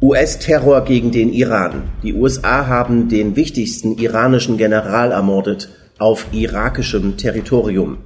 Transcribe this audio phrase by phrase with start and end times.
[0.00, 1.90] US-Terror gegen den Iran.
[2.04, 7.98] Die USA haben den wichtigsten iranischen General ermordet auf irakischem Territorium.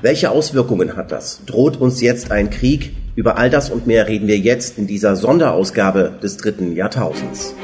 [0.00, 1.42] Welche Auswirkungen hat das?
[1.44, 2.96] Droht uns jetzt ein Krieg?
[3.14, 7.54] Über all das und mehr reden wir jetzt in dieser Sonderausgabe des dritten Jahrtausends.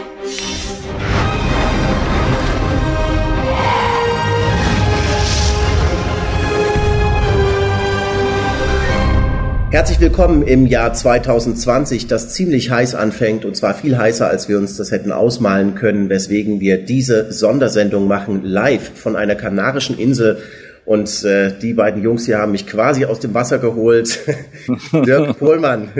[9.71, 14.59] Herzlich willkommen im Jahr 2020, das ziemlich heiß anfängt und zwar viel heißer, als wir
[14.59, 20.38] uns das hätten ausmalen können, weswegen wir diese Sondersendung machen, live von einer kanarischen Insel.
[20.84, 24.19] Und äh, die beiden Jungs hier haben mich quasi aus dem Wasser geholt.
[24.93, 25.93] Dirk Pohlmann.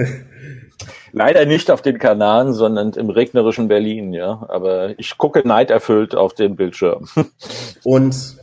[1.13, 4.47] Leider nicht auf den Kanaren, sondern im regnerischen Berlin, ja.
[4.49, 7.07] Aber ich gucke neiderfüllt auf den Bildschirm.
[7.85, 8.37] und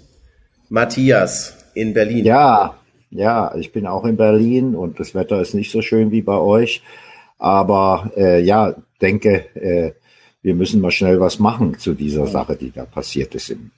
[0.69, 2.23] Matthias in Berlin.
[2.23, 2.76] Ja,
[3.09, 6.37] ja, ich bin auch in Berlin und das Wetter ist nicht so schön wie bei
[6.37, 6.83] euch.
[7.37, 9.93] Aber äh, ja, denke, äh,
[10.41, 13.71] wir müssen mal schnell was machen zu dieser Sache, die da passiert ist in,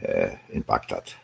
[0.00, 1.16] äh, in Bagdad.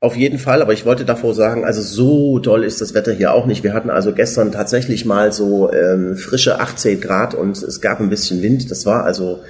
[0.00, 3.32] Auf jeden Fall, aber ich wollte davor sagen, also so doll ist das Wetter hier
[3.32, 3.64] auch nicht.
[3.64, 8.10] Wir hatten also gestern tatsächlich mal so ähm, frische 18 Grad und es gab ein
[8.10, 8.70] bisschen Wind.
[8.70, 9.40] Das war also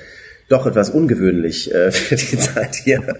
[0.48, 3.16] doch etwas ungewöhnlich äh, für die Zeit hier.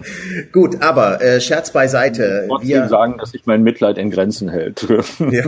[0.51, 2.43] Gut, aber äh, Scherz beiseite.
[2.43, 4.87] Ich trotzdem wir sagen, dass sich mein Mitleid in Grenzen hält.
[5.31, 5.43] ja,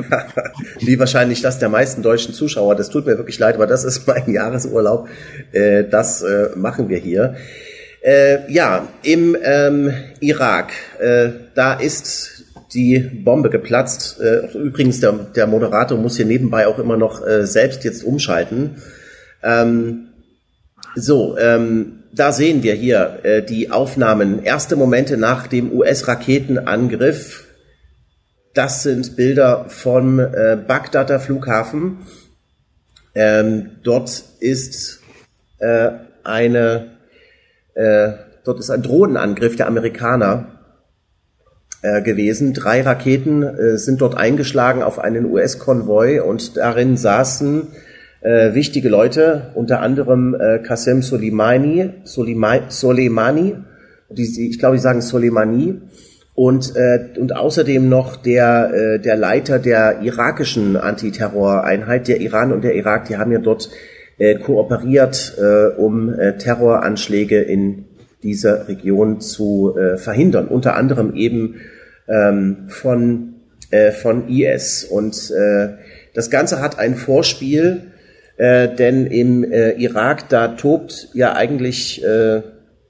[0.79, 2.75] wie wahrscheinlich das der meisten deutschen Zuschauer.
[2.75, 5.07] Das tut mir wirklich leid, aber das ist mein Jahresurlaub.
[5.51, 7.35] Äh, das äh, machen wir hier.
[8.01, 14.19] Äh, ja, im ähm, Irak, äh, da ist die Bombe geplatzt.
[14.21, 18.75] Äh, übrigens, der, der Moderator muss hier nebenbei auch immer noch äh, selbst jetzt umschalten.
[19.43, 20.08] Ähm,
[20.95, 27.45] so, ähm, da sehen wir hier äh, die Aufnahmen, erste Momente nach dem US-Raketenangriff.
[28.53, 31.99] Das sind Bilder vom äh, Bagdader Flughafen.
[33.13, 35.01] Ähm, dort ist
[35.59, 35.91] äh,
[36.23, 36.97] eine,
[37.75, 38.11] äh,
[38.43, 40.59] dort ist ein Drohnenangriff der Amerikaner
[41.81, 42.53] äh, gewesen.
[42.53, 47.67] Drei Raketen äh, sind dort eingeschlagen auf einen US-Konvoi und darin saßen
[48.21, 53.55] äh, wichtige Leute, unter anderem äh, Qasem Soleimani, Soleimani, Soleimani
[54.09, 55.81] die, ich glaube, die sagen Soleimani,
[56.35, 62.63] und, äh, und außerdem noch der, äh, der Leiter der irakischen Antiterroreinheit, der Iran und
[62.63, 63.69] der Irak, die haben ja dort
[64.19, 67.85] äh, kooperiert, äh, um äh, Terroranschläge in
[68.23, 71.55] dieser Region zu äh, verhindern, unter anderem eben
[72.07, 73.33] ähm, von,
[73.71, 74.85] äh, von IS.
[74.85, 75.69] Und äh,
[76.13, 77.91] das Ganze hat ein Vorspiel,
[78.39, 82.41] äh, denn im äh, Irak, da tobt ja eigentlich äh,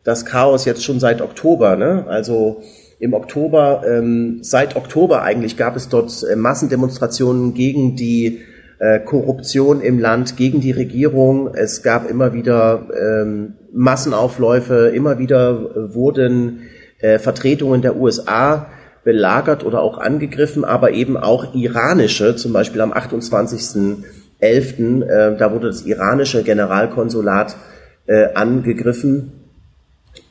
[0.03, 1.75] das Chaos jetzt schon seit Oktober.
[1.75, 2.05] Ne?
[2.07, 2.61] Also
[2.99, 8.41] im Oktober, ähm, seit Oktober eigentlich gab es dort äh, Massendemonstrationen gegen die
[8.77, 11.55] äh, Korruption im Land, gegen die Regierung.
[11.55, 16.61] Es gab immer wieder ähm, Massenaufläufe, immer wieder wurden
[16.99, 18.67] äh, Vertretungen der USA
[19.03, 24.03] belagert oder auch angegriffen, aber eben auch iranische, zum Beispiel am 28.
[24.39, 24.79] 11.
[24.79, 27.55] Äh, da wurde das iranische Generalkonsulat
[28.07, 29.33] äh, angegriffen.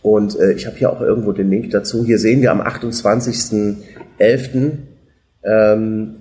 [0.02, 2.04] Und äh, ich habe hier auch irgendwo den Link dazu.
[2.04, 4.72] Hier sehen wir am 28.11.
[5.44, 6.16] Ähm,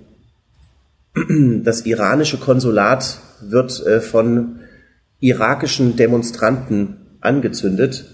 [1.64, 4.60] das iranische Konsulat wird äh, von
[5.20, 8.06] irakischen Demonstranten angezündet.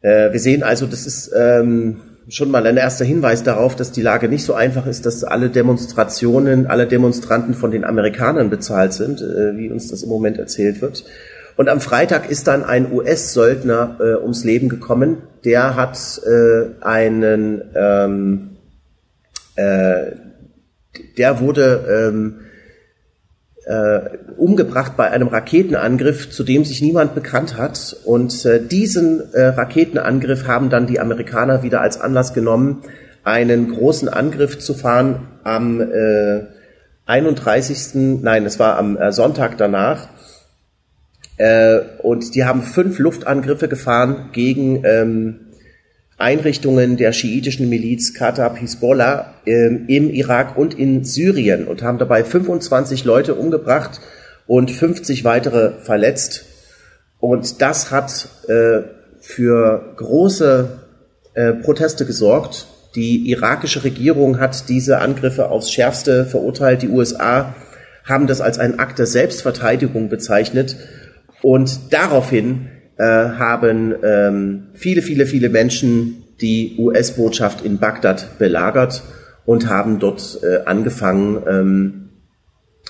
[0.00, 4.02] Äh, wir sehen also, das ist ähm, schon mal ein erster Hinweis darauf, dass die
[4.02, 9.20] Lage nicht so einfach ist, dass alle Demonstrationen, alle Demonstranten von den Amerikanern bezahlt sind,
[9.20, 11.04] äh, wie uns das im Moment erzählt wird.
[11.56, 15.22] Und am Freitag ist dann ein US-Söldner äh, ums Leben gekommen.
[15.44, 18.50] Der hat äh, einen, ähm,
[19.56, 20.12] äh,
[21.16, 22.40] der wurde ähm,
[23.68, 27.96] äh, umgebracht bei einem Raketenangriff, zu dem sich niemand bekannt hat.
[28.04, 32.82] Und äh, diesen äh, Raketenangriff haben dann die Amerikaner wieder als Anlass genommen,
[33.24, 36.46] einen großen Angriff zu fahren am äh,
[37.04, 38.22] 31.
[38.22, 40.08] Nein, es war am äh, Sonntag danach.
[41.36, 45.40] Äh, und die haben fünf Luftangriffe gefahren gegen ähm,
[46.18, 52.24] Einrichtungen der schiitischen Miliz Katab Hisbollah ähm, im Irak und in Syrien und haben dabei
[52.24, 54.00] 25 Leute umgebracht
[54.48, 56.44] und 50 weitere verletzt.
[57.20, 58.80] Und das hat äh,
[59.20, 60.80] für große
[61.34, 62.66] äh, Proteste gesorgt.
[62.96, 66.82] Die irakische Regierung hat diese Angriffe aufs schärfste verurteilt.
[66.82, 67.54] Die USA
[68.04, 70.76] haben das als einen Akt der Selbstverteidigung bezeichnet.
[71.42, 79.02] Und daraufhin äh, haben ähm, viele, viele, viele Menschen die US-Botschaft in Bagdad belagert
[79.44, 82.08] und haben dort äh, angefangen, ähm,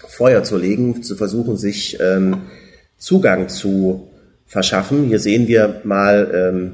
[0.06, 2.42] Feuer zu legen, zu versuchen, sich ähm,
[2.96, 4.08] Zugang zu
[4.46, 5.04] verschaffen.
[5.04, 6.72] Hier sehen wir mal ähm,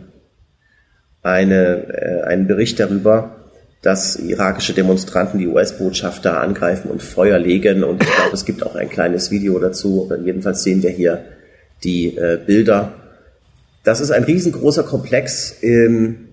[1.22, 3.36] eine, äh, einen Bericht darüber,
[3.82, 7.84] dass irakische Demonstranten die US-Botschaft da angreifen und Feuer legen.
[7.84, 10.10] Und ich glaube, es gibt auch ein kleines Video dazu.
[10.24, 11.24] Jedenfalls sehen wir hier
[11.82, 12.94] die äh, Bilder.
[13.84, 16.28] Das ist ein riesengroßer Komplex, ähm,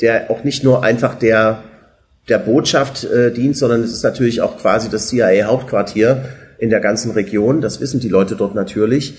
[0.00, 1.62] der auch nicht nur einfach der,
[2.28, 6.24] der Botschaft äh, dient, sondern es ist natürlich auch quasi das CIA-Hauptquartier
[6.58, 7.60] in der ganzen Region.
[7.60, 9.14] Das wissen die Leute dort natürlich.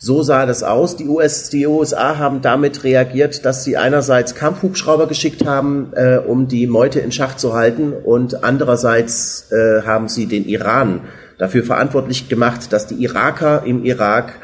[0.00, 0.96] So sah das aus.
[0.96, 6.48] Die, US, die USA haben damit reagiert, dass sie einerseits Kampfhubschrauber geschickt haben, äh, um
[6.48, 11.00] die Meute in Schach zu halten, und andererseits äh, haben sie den Iran
[11.36, 14.34] dafür verantwortlich gemacht, dass die Iraker im Irak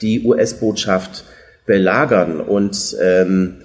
[0.00, 1.24] die US-Botschaft
[1.66, 2.40] belagern.
[2.40, 3.56] Und ähm,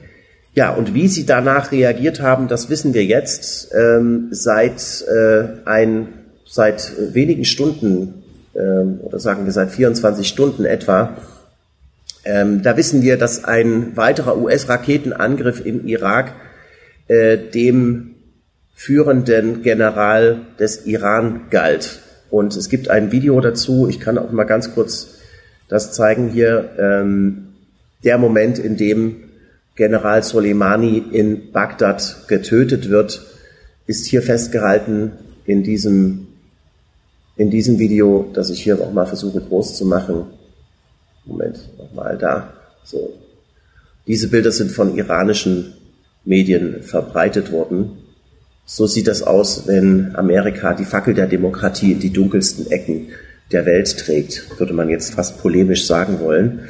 [0.54, 3.74] ja, und wie sie danach reagiert haben, das wissen wir jetzt.
[3.74, 6.10] Ähm, seit äh, ein
[6.46, 8.24] seit wenigen Stunden
[8.56, 11.18] ähm, oder sagen wir seit 24 Stunden etwa
[12.28, 16.34] ähm, da wissen wir, dass ein weiterer US-Raketenangriff im Irak
[17.08, 18.16] äh, dem
[18.76, 22.02] führenden General des Iran galt.
[22.30, 23.88] Und es gibt ein Video dazu.
[23.88, 25.20] Ich kann auch mal ganz kurz
[25.70, 26.72] das zeigen hier.
[26.78, 27.47] Ähm,
[28.04, 29.24] der Moment, in dem
[29.76, 33.22] General Soleimani in Bagdad getötet wird,
[33.86, 35.12] ist hier festgehalten
[35.46, 36.28] in diesem,
[37.38, 40.26] in diesem Video, das ich hier auch mal versuche groß zu machen.
[41.26, 42.54] Moment, nochmal da.
[42.84, 43.14] So.
[44.08, 45.74] Diese Bilder sind von iranischen
[46.26, 47.98] Medien verbreitet worden.
[48.66, 53.10] So sieht das aus, wenn Amerika die Fackel der Demokratie in die dunkelsten Ecken
[53.52, 56.68] der Welt trägt, würde man jetzt fast polemisch sagen wollen.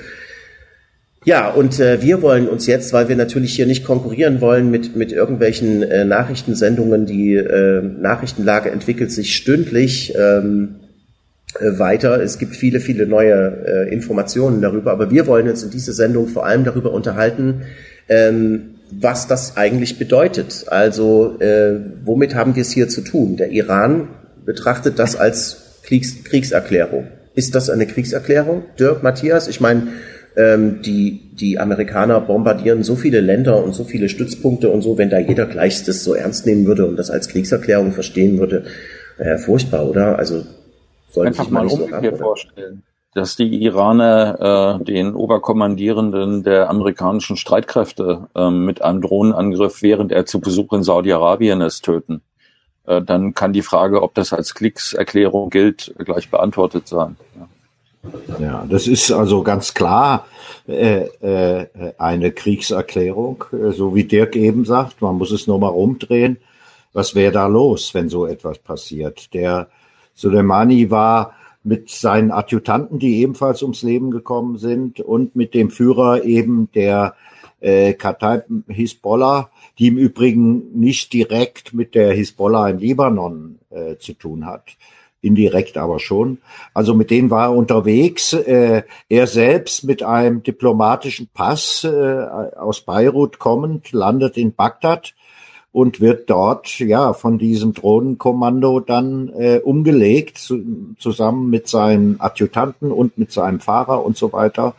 [1.27, 4.95] Ja, und äh, wir wollen uns jetzt, weil wir natürlich hier nicht konkurrieren wollen mit,
[4.95, 10.15] mit irgendwelchen äh, Nachrichtensendungen, die äh, Nachrichtenlage entwickelt sich stündlich.
[10.17, 10.75] Ähm,
[11.59, 12.21] äh, weiter.
[12.21, 13.33] Es gibt viele, viele neue
[13.65, 17.63] äh, Informationen darüber, aber wir wollen uns in dieser Sendung vor allem darüber unterhalten,
[18.07, 20.63] ähm, was das eigentlich bedeutet.
[20.67, 21.73] Also äh,
[22.05, 23.35] womit haben wir es hier zu tun?
[23.35, 24.07] Der Iran
[24.45, 27.07] betrachtet das als Kriegs Kriegserklärung.
[27.35, 29.49] Ist das eine Kriegserklärung, Dirk, Matthias?
[29.49, 29.89] Ich meine,
[30.37, 35.09] ähm, die, die Amerikaner bombardieren so viele Länder und so viele Stützpunkte und so, wenn
[35.09, 38.65] da jeder gleich das so ernst nehmen würde und das als Kriegserklärung verstehen würde,
[39.17, 40.19] äh, furchtbar, oder?
[40.19, 40.43] Also
[41.09, 42.83] sollte Einfach mal umgekehrt so vorstellen,
[43.15, 50.27] dass die Iraner äh, den Oberkommandierenden der amerikanischen Streitkräfte äh, mit einem Drohnenangriff, während er
[50.27, 52.21] zu Besuch in Saudi-Arabien ist, töten.
[52.85, 57.17] Äh, dann kann die Frage, ob das als Kriegserklärung gilt, gleich beantwortet sein.
[57.35, 57.47] Ja.
[58.39, 60.27] Ja, das ist also ganz klar
[60.67, 61.67] äh, äh,
[61.97, 65.01] eine Kriegserklärung, äh, so wie Dirk eben sagt.
[65.01, 66.37] Man muss es nur mal rumdrehen.
[66.93, 69.33] Was wäre da los, wenn so etwas passiert?
[69.33, 69.67] Der
[70.13, 71.33] Soleimani war
[71.63, 77.15] mit seinen Adjutanten, die ebenfalls ums Leben gekommen sind, und mit dem Führer eben der
[77.59, 84.13] äh, Kataib Hisbollah, die im Übrigen nicht direkt mit der Hisbollah im Libanon äh, zu
[84.13, 84.63] tun hat,
[85.27, 86.39] indirekt aber schon.
[86.73, 88.33] Also mit denen war er unterwegs.
[88.33, 95.13] Äh, er selbst mit einem diplomatischen Pass äh, aus Beirut kommend landet in Bagdad
[95.71, 102.91] und wird dort ja von diesem Drohnenkommando dann äh, umgelegt zu, zusammen mit seinen Adjutanten
[102.91, 104.73] und mit seinem Fahrer und so weiter.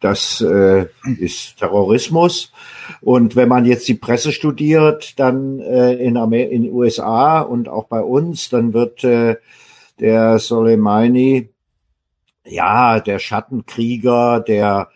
[0.00, 0.86] Das äh,
[1.18, 2.52] ist Terrorismus.
[3.00, 7.84] Und wenn man jetzt die Presse studiert, dann äh, in Amer in USA und auch
[7.84, 9.36] bei uns, dann wird äh,
[10.00, 11.50] der Soleimani
[12.44, 14.88] ja der Schattenkrieger, der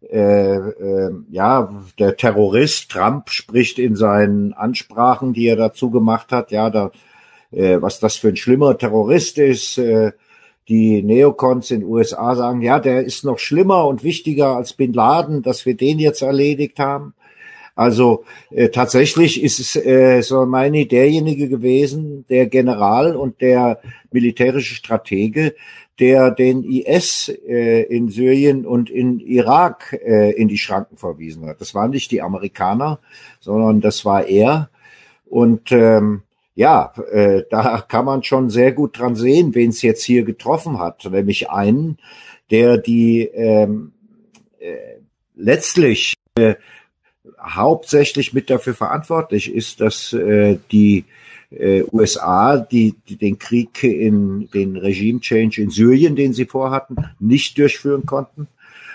[0.00, 6.52] äh, äh, ja, der Terrorist Trump spricht in seinen Ansprachen, die er dazu gemacht hat,
[6.52, 6.92] ja, da,
[7.50, 9.78] äh, was das für ein schlimmer Terrorist ist.
[9.78, 10.12] Äh,
[10.68, 14.92] die Neocons in den USA sagen, ja, der ist noch schlimmer und wichtiger als Bin
[14.92, 17.14] Laden, dass wir den jetzt erledigt haben.
[17.78, 23.80] Also äh, tatsächlich ist es äh, Soleimani derjenige gewesen, der General und der
[24.10, 25.54] militärische Stratege,
[26.00, 31.60] der den IS äh, in Syrien und in Irak äh, in die Schranken verwiesen hat.
[31.60, 32.98] Das waren nicht die Amerikaner,
[33.38, 34.70] sondern das war er.
[35.26, 36.22] Und ähm,
[36.56, 40.80] ja, äh, da kann man schon sehr gut dran sehen, wen es jetzt hier getroffen
[40.80, 41.98] hat, nämlich einen,
[42.50, 43.92] der die ähm,
[44.58, 44.98] äh,
[45.36, 46.56] letztlich äh,
[47.48, 51.04] hauptsächlich mit dafür verantwortlich ist, dass äh, die
[51.50, 56.96] äh, USA, die, die den Krieg in den Regime Change in Syrien, den sie vorhatten,
[57.18, 58.48] nicht durchführen konnten.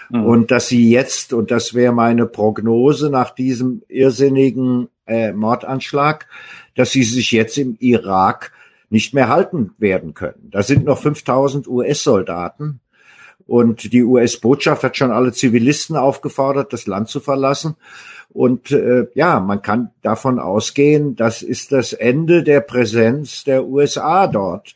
[0.09, 0.25] Mhm.
[0.25, 6.27] Und dass sie jetzt, und das wäre meine Prognose nach diesem irrsinnigen äh, Mordanschlag,
[6.75, 8.51] dass sie sich jetzt im Irak
[8.89, 10.49] nicht mehr halten werden können.
[10.51, 12.79] Da sind noch 5000 US-Soldaten
[13.45, 17.75] Und die US-Botschaft hat schon alle Zivilisten aufgefordert, das Land zu verlassen.
[18.33, 24.27] Und äh, ja, man kann davon ausgehen, das ist das Ende der Präsenz der USA
[24.27, 24.75] dort.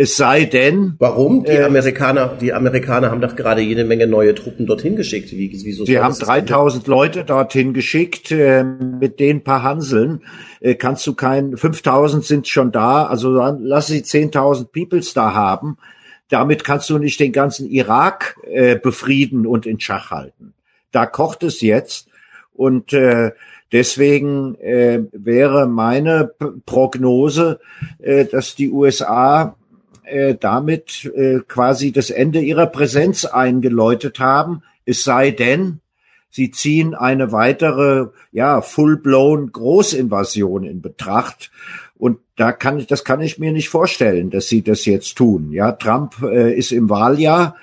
[0.00, 0.94] Es sei denn.
[1.00, 1.42] Warum?
[1.42, 5.32] Die äh, Amerikaner, die Amerikaner haben doch gerade jede Menge neue Truppen dorthin geschickt.
[5.32, 10.22] Wie, wieso sie haben 3000 Leute dorthin geschickt, äh, mit den paar Hanseln.
[10.60, 15.34] Äh, kannst du kein, 5000 sind schon da, also dann lass sie 10.000 Peoples da
[15.34, 15.78] haben.
[16.28, 20.54] Damit kannst du nicht den ganzen Irak äh, befrieden und in Schach halten.
[20.92, 22.07] Da kocht es jetzt.
[22.58, 23.30] Und äh,
[23.70, 27.60] deswegen äh, wäre meine P Prognose,
[28.00, 29.54] äh, dass die USA
[30.02, 34.64] äh, damit äh, quasi das Ende ihrer Präsenz eingeläutet haben.
[34.84, 35.78] Es sei denn,
[36.30, 41.52] sie ziehen eine weitere, ja, full-blown Großinvasion in Betracht.
[41.96, 45.52] Und da kann ich, das kann ich mir nicht vorstellen, dass sie das jetzt tun.
[45.52, 47.54] Ja, Trump äh, ist im Wahljahr.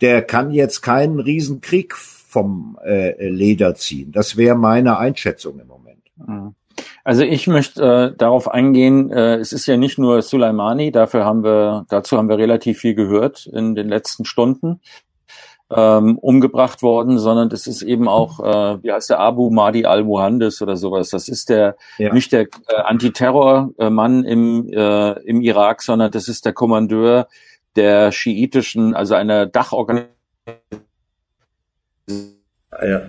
[0.00, 1.94] Der kann jetzt keinen Riesenkrieg
[2.30, 4.12] vom äh, Leder ziehen.
[4.12, 6.02] Das wäre meine Einschätzung im Moment.
[6.16, 6.54] Mhm.
[7.02, 11.42] Also ich möchte äh, darauf eingehen, äh, es ist ja nicht nur Soleimani, dafür haben
[11.42, 14.80] wir, dazu haben wir relativ viel gehört in den letzten Stunden,
[15.70, 20.62] ähm, umgebracht worden, sondern das ist eben auch, äh, wie heißt der, Abu Mahdi al-Muhandis
[20.62, 21.10] oder sowas.
[21.10, 22.12] Das ist der, ja.
[22.12, 27.26] nicht der äh, Antiterror-Mann im, äh, im Irak, sondern das ist der Kommandeur
[27.76, 30.89] der schiitischen, also einer Dachorganisation
[32.72, 33.02] ja.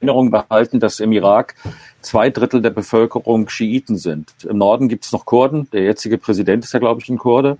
[0.00, 1.54] Erinnerung behalten, dass im Irak
[2.00, 4.32] zwei Drittel der Bevölkerung Schiiten sind.
[4.48, 7.58] Im Norden gibt es noch Kurden, der jetzige Präsident ist ja, glaube ich, ein Kurde.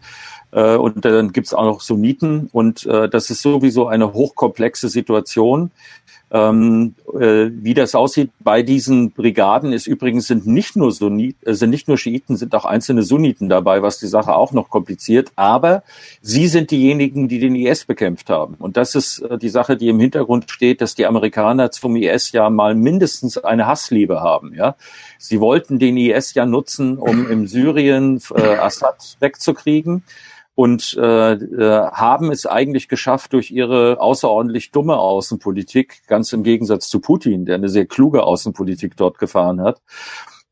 [0.52, 2.49] Äh, und dann gibt es auch noch Sunniten.
[2.52, 5.71] Und äh, das ist sowieso eine hochkomplexe Situation.
[6.34, 11.52] Ähm, äh, wie das aussieht bei diesen Brigaden ist übrigens sind nicht nur Sunnit, äh,
[11.52, 15.30] sind nicht nur Schiiten, sind auch einzelne Sunniten dabei, was die Sache auch noch kompliziert.
[15.36, 15.82] Aber
[16.22, 18.54] sie sind diejenigen, die den IS bekämpft haben.
[18.58, 22.32] Und das ist äh, die Sache, die im Hintergrund steht, dass die Amerikaner zum IS
[22.32, 24.54] ja mal mindestens eine Hassliebe haben.
[24.54, 24.76] Ja,
[25.18, 30.02] sie wollten den IS ja nutzen, um im Syrien äh, Assad wegzukriegen
[30.54, 36.88] und äh, äh, haben es eigentlich geschafft durch ihre außerordentlich dumme Außenpolitik, ganz im Gegensatz
[36.88, 39.80] zu Putin, der eine sehr kluge Außenpolitik dort gefahren hat,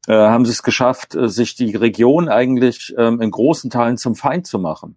[0.08, 4.14] äh, haben sie es geschafft, äh, sich die Region eigentlich ähm, in großen Teilen zum
[4.14, 4.96] Feind zu machen.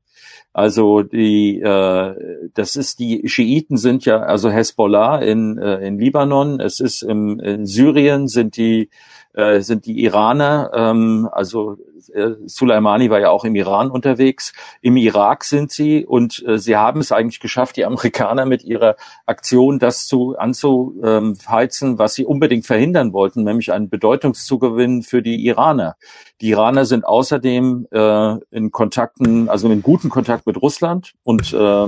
[0.54, 6.60] Also die, äh, das ist die Schiiten sind ja also Hezbollah in äh, in Libanon,
[6.60, 8.90] es ist im in Syrien sind die
[9.34, 11.78] äh, sind die Iraner, ähm, also
[12.14, 16.76] äh, Soleimani war ja auch im Iran unterwegs, im Irak sind sie und äh, sie
[16.76, 22.66] haben es eigentlich geschafft, die Amerikaner mit ihrer Aktion das zu anzuheizen, was sie unbedingt
[22.66, 25.96] verhindern wollten, nämlich einen Bedeutungszugewinn für die Iraner.
[26.42, 31.88] Die Iraner sind außerdem äh, in Kontakten, also in guten Kontakt mit Russland und äh,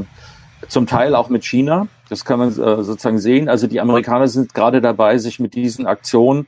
[0.67, 1.87] zum Teil auch mit China.
[2.09, 3.49] Das kann man äh, sozusagen sehen.
[3.49, 6.47] Also die Amerikaner sind gerade dabei, sich mit diesen Aktionen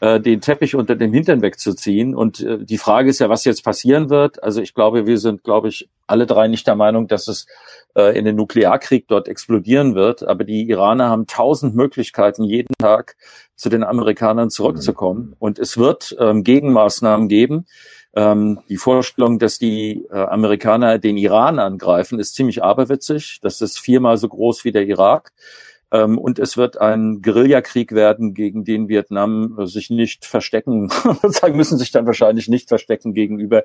[0.00, 2.14] äh, den Teppich unter dem Hintern wegzuziehen.
[2.14, 4.42] Und äh, die Frage ist ja, was jetzt passieren wird.
[4.42, 7.46] Also ich glaube, wir sind, glaube ich, alle drei nicht der Meinung, dass es
[7.94, 10.22] äh, in den Nuklearkrieg dort explodieren wird.
[10.22, 13.16] Aber die Iraner haben tausend Möglichkeiten, jeden Tag
[13.56, 15.34] zu den Amerikanern zurückzukommen.
[15.38, 17.66] Und es wird ähm, Gegenmaßnahmen geben.
[18.14, 23.40] Ähm, die Vorstellung, dass die äh, Amerikaner den Iran angreifen, ist ziemlich aberwitzig.
[23.42, 25.32] Das ist viermal so groß wie der Irak.
[25.90, 30.88] Ähm, und es wird ein Guerillakrieg werden, gegen den Vietnam äh, sich nicht verstecken,
[31.22, 33.64] sagen müssen sich dann wahrscheinlich nicht verstecken gegenüber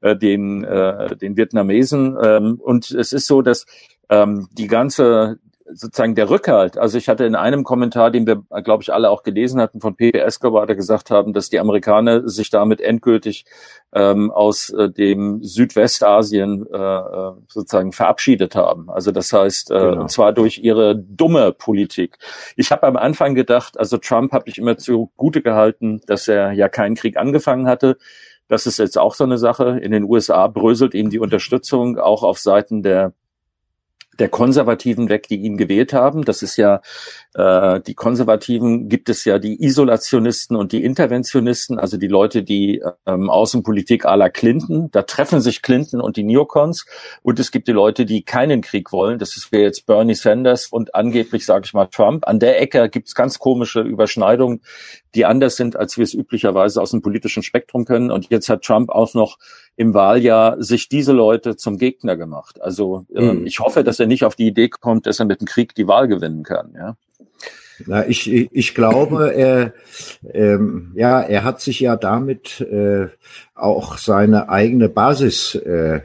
[0.00, 2.16] äh, den, äh, den Vietnamesen.
[2.22, 3.66] Ähm, und es ist so, dass
[4.08, 5.38] ähm, die ganze
[5.72, 6.78] sozusagen der Rückhalt.
[6.78, 9.96] Also ich hatte in einem Kommentar, den wir, glaube ich, alle auch gelesen hatten, von
[9.96, 13.44] Pepe Escobar, gesagt haben, dass die Amerikaner sich damit endgültig
[13.92, 18.90] ähm, aus äh, dem Südwestasien äh, äh sozusagen verabschiedet haben.
[18.90, 20.02] Also das heißt, äh, genau.
[20.02, 22.18] und zwar durch ihre dumme Politik.
[22.56, 26.68] Ich habe am Anfang gedacht, also Trump habe ich immer zugute gehalten, dass er ja
[26.68, 27.96] keinen Krieg angefangen hatte.
[28.48, 29.78] Das ist jetzt auch so eine Sache.
[29.80, 33.12] In den USA bröselt ihm die Unterstützung auch auf Seiten der
[34.20, 36.24] der Konservativen weg, die ihn gewählt haben.
[36.24, 36.80] Das ist ja,
[37.34, 42.82] äh, die Konservativen gibt es ja die Isolationisten und die Interventionisten, also die Leute, die
[43.06, 46.86] ähm, Außenpolitik à la Clinton, da treffen sich Clinton und die Neocons.
[47.22, 49.18] Und es gibt die Leute, die keinen Krieg wollen.
[49.18, 52.28] Das ist wie jetzt Bernie Sanders und angeblich, sage ich mal, Trump.
[52.28, 54.60] An der Ecke gibt es ganz komische Überschneidungen,
[55.14, 58.10] die anders sind, als wir es üblicherweise aus dem politischen Spektrum können.
[58.10, 59.38] Und jetzt hat Trump auch noch
[59.80, 62.60] im Wahljahr sich diese Leute zum Gegner gemacht.
[62.60, 63.46] Also äh, mhm.
[63.46, 65.88] ich hoffe, dass er nicht auf die Idee kommt, dass er mit dem Krieg die
[65.88, 66.74] Wahl gewinnen kann.
[66.76, 66.96] Ja.
[67.86, 69.72] Na, ich, ich glaube, er,
[70.34, 73.06] ähm, ja, er hat sich ja damit äh,
[73.54, 76.02] auch seine eigene Basis äh,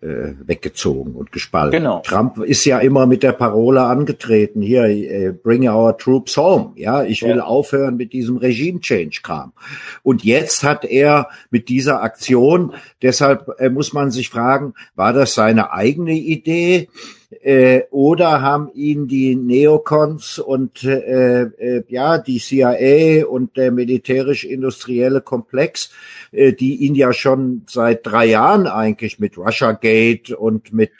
[0.00, 1.80] äh, weggezogen und gespalten.
[1.80, 2.00] Genau.
[2.00, 6.72] Trump ist ja immer mit der Parole angetreten, hier, äh, bring our troops home.
[6.76, 7.44] Ja, ich will ja.
[7.44, 9.52] aufhören mit diesem Regime-Change-Kram.
[10.02, 15.34] Und jetzt hat er mit dieser Aktion, deshalb äh, muss man sich fragen, war das
[15.34, 16.88] seine eigene Idee?
[17.30, 25.20] Äh, oder haben ihn die Neocons und äh, äh, ja die CIA und der militärisch-industrielle
[25.20, 25.90] Komplex,
[26.32, 30.90] äh, die ihn ja schon seit drei Jahren eigentlich mit Russia Gate und mit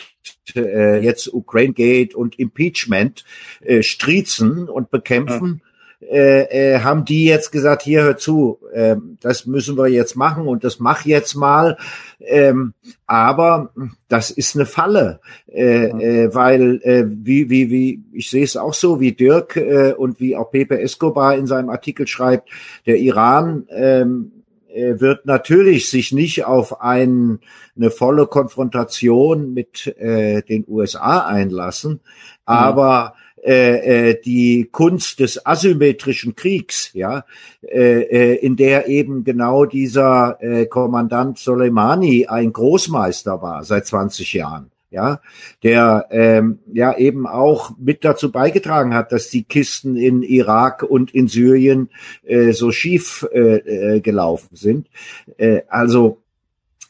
[0.55, 3.25] äh, jetzt Ukraine Gate und Impeachment
[3.61, 5.61] äh, striezen und bekämpfen.
[5.63, 5.68] Ja
[6.01, 10.47] äh, äh, haben die jetzt gesagt, hier hör zu, äh, das müssen wir jetzt machen
[10.47, 11.77] und das mach jetzt mal.
[12.21, 12.75] Ähm,
[13.07, 13.73] aber
[14.07, 18.75] das ist eine Falle, äh, äh, weil äh, wie wie wie ich sehe es auch
[18.75, 22.49] so wie Dirk äh, und wie auch Pepe Escobar in seinem Artikel schreibt,
[22.87, 24.33] der Iran ähm,
[24.69, 27.41] äh, wird natürlich sich nicht auf ein,
[27.77, 32.01] eine volle Konfrontation mit äh, den USA einlassen,
[32.45, 33.15] aber
[33.45, 37.25] äh, äh, die Kunst des asymmetrischen Kriegs, ja,
[37.63, 44.33] äh, äh, in der eben genau dieser äh, Kommandant Soleimani ein Großmeister war seit 20
[44.33, 45.21] Jahren ja,
[45.63, 51.15] der ähm, ja eben auch mit dazu beigetragen hat, dass die Kisten in Irak und
[51.15, 51.91] in Syrien
[52.25, 53.57] äh, so schief äh,
[53.97, 54.89] äh, gelaufen sind.
[55.37, 56.23] Äh, also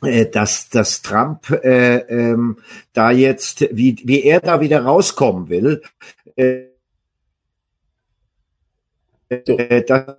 [0.00, 2.58] dass, dass Trump äh, ähm,
[2.92, 5.82] da jetzt, wie, wie er da wieder rauskommen will,
[9.28, 10.16] das,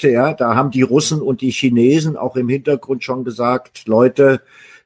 [0.00, 4.42] ja, da haben die Russen und die Chinesen auch im Hintergrund schon gesagt, Leute,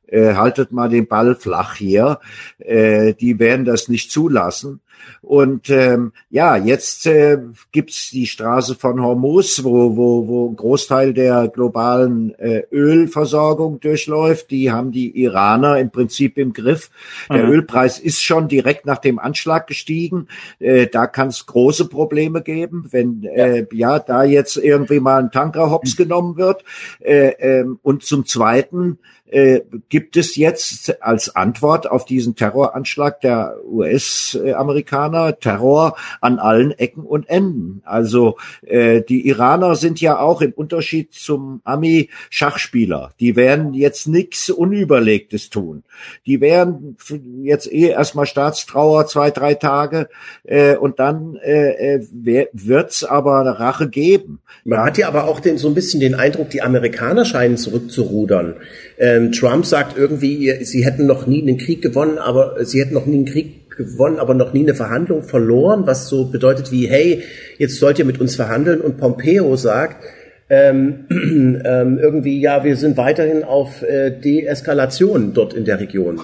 [0.06, 2.18] äh, haltet mal den Ball flach hier.
[2.58, 4.80] Äh, die werden das nicht zulassen.
[5.22, 7.38] Und ähm, ja, jetzt äh,
[7.72, 14.50] gibt's die Straße von Hormuz, wo, wo, wo ein Großteil der globalen äh, Ölversorgung durchläuft.
[14.50, 16.90] Die haben die Iraner im Prinzip im Griff.
[17.28, 17.52] Der mhm.
[17.52, 20.28] Ölpreis ist schon direkt nach dem Anschlag gestiegen.
[20.58, 25.30] Äh, da kann es große Probleme geben, wenn äh, ja da jetzt irgendwie mal ein
[25.30, 26.64] Tanker hops genommen wird.
[27.00, 28.98] Äh, ähm, und zum Zweiten
[29.30, 37.04] äh, gibt es jetzt als Antwort auf diesen Terroranschlag der US-Amerikaner Terror an allen Ecken
[37.04, 37.82] und Enden.
[37.84, 43.12] Also äh, die Iraner sind ja auch im Unterschied zum Ami Schachspieler.
[43.20, 45.82] Die werden jetzt nichts Unüberlegtes tun.
[46.26, 46.96] Die werden
[47.42, 50.08] jetzt eh erstmal Staatstrauer zwei, drei Tage
[50.44, 54.40] äh, und dann äh, äh wird's aber Rache geben.
[54.64, 58.56] Man hat ja aber auch den, so ein bisschen den Eindruck, die Amerikaner scheinen zurückzurudern.
[58.98, 63.06] Ähm, Trump sagt irgendwie, sie hätten noch nie einen Krieg gewonnen, aber sie hätten noch
[63.06, 67.22] nie einen Krieg gewonnen, aber noch nie eine Verhandlung verloren, was so bedeutet wie, hey,
[67.58, 68.80] jetzt sollt ihr mit uns verhandeln.
[68.80, 70.04] Und Pompeo sagt,
[70.50, 71.06] ähm,
[71.64, 76.20] ähm, irgendwie, ja, wir sind weiterhin auf äh, Deeskalation dort in der Region.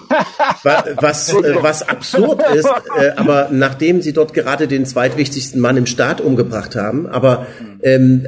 [0.65, 5.87] was, äh, was absurd ist, äh, aber nachdem sie dort gerade den zweitwichtigsten Mann im
[5.87, 7.47] Staat umgebracht haben, aber
[7.83, 8.27] ähm,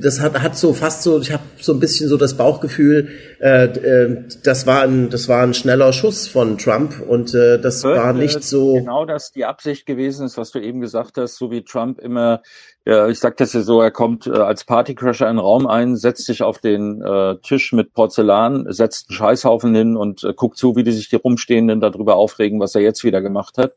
[0.00, 3.08] das hat, hat so fast so, ich habe so ein bisschen so das Bauchgefühl,
[3.40, 7.84] äh, äh, das war ein, das war ein schneller Schuss von Trump und äh, das
[7.84, 8.74] Wird, war nicht so.
[8.74, 12.42] Genau das die Absicht gewesen ist, was du eben gesagt hast, so wie Trump immer
[12.88, 15.94] ja, ich sag das ja so, er kommt äh, als Partycrasher in den Raum ein,
[15.94, 20.56] setzt sich auf den äh, Tisch mit Porzellan, setzt einen Scheißhaufen hin und äh, guckt
[20.56, 23.74] zu, wie die sich die Rumstehenden darüber aufregen, was er jetzt wieder gemacht hat.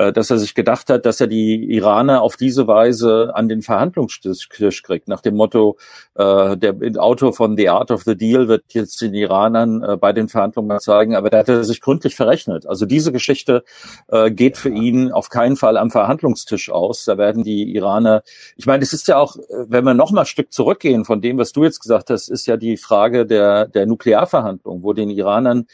[0.00, 3.60] Äh, dass er sich gedacht hat, dass er die Iraner auf diese Weise an den
[3.60, 4.48] Verhandlungstisch
[4.82, 5.76] kriegt, nach dem Motto,
[6.14, 10.14] äh, der Autor von The Art of the Deal wird jetzt den Iranern äh, bei
[10.14, 12.66] den Verhandlungen mal zeigen, aber da hat er sich gründlich verrechnet.
[12.66, 13.62] Also diese Geschichte
[14.08, 17.04] äh, geht für ihn auf keinen Fall am Verhandlungstisch aus.
[17.04, 18.22] Da werden die Iraner,
[18.56, 19.36] ich meine, es ist ja auch,
[19.68, 22.46] wenn wir noch mal ein Stück zurückgehen von dem, was du jetzt gesagt hast, ist
[22.46, 25.66] ja die Frage der, der Nuklearverhandlung, wo den Iranern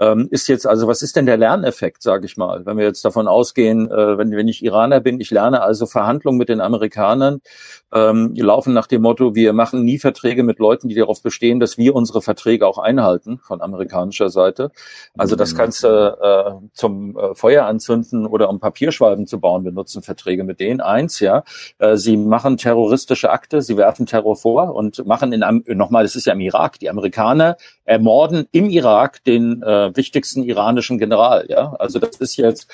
[0.00, 3.04] ähm, ist jetzt, also was ist denn der Lerneffekt, sage ich mal, wenn wir jetzt
[3.04, 7.40] davon ausgehen, äh, wenn, wenn ich Iraner bin, ich lerne also Verhandlungen mit den Amerikanern,
[7.92, 11.76] ähm, laufen nach dem Motto, wir machen nie Verträge mit Leuten, die darauf bestehen, dass
[11.76, 14.70] wir unsere Verträge auch einhalten von amerikanischer Seite.
[15.18, 19.72] Also das kannst du äh, zum äh, Feuer anzünden oder um Papierschwalben zu bauen, wir
[19.72, 20.80] nutzen Verträge mit denen.
[20.80, 21.44] Eins, ja,
[21.78, 26.16] äh, sie machen terroristische Akte, sie werfen Terror vor und machen in einem, nochmal, das
[26.16, 31.46] ist ja im Irak, die Amerikaner ermorden im Irak den äh, wichtigsten iranischen General.
[31.48, 32.70] Ja, also das ist jetzt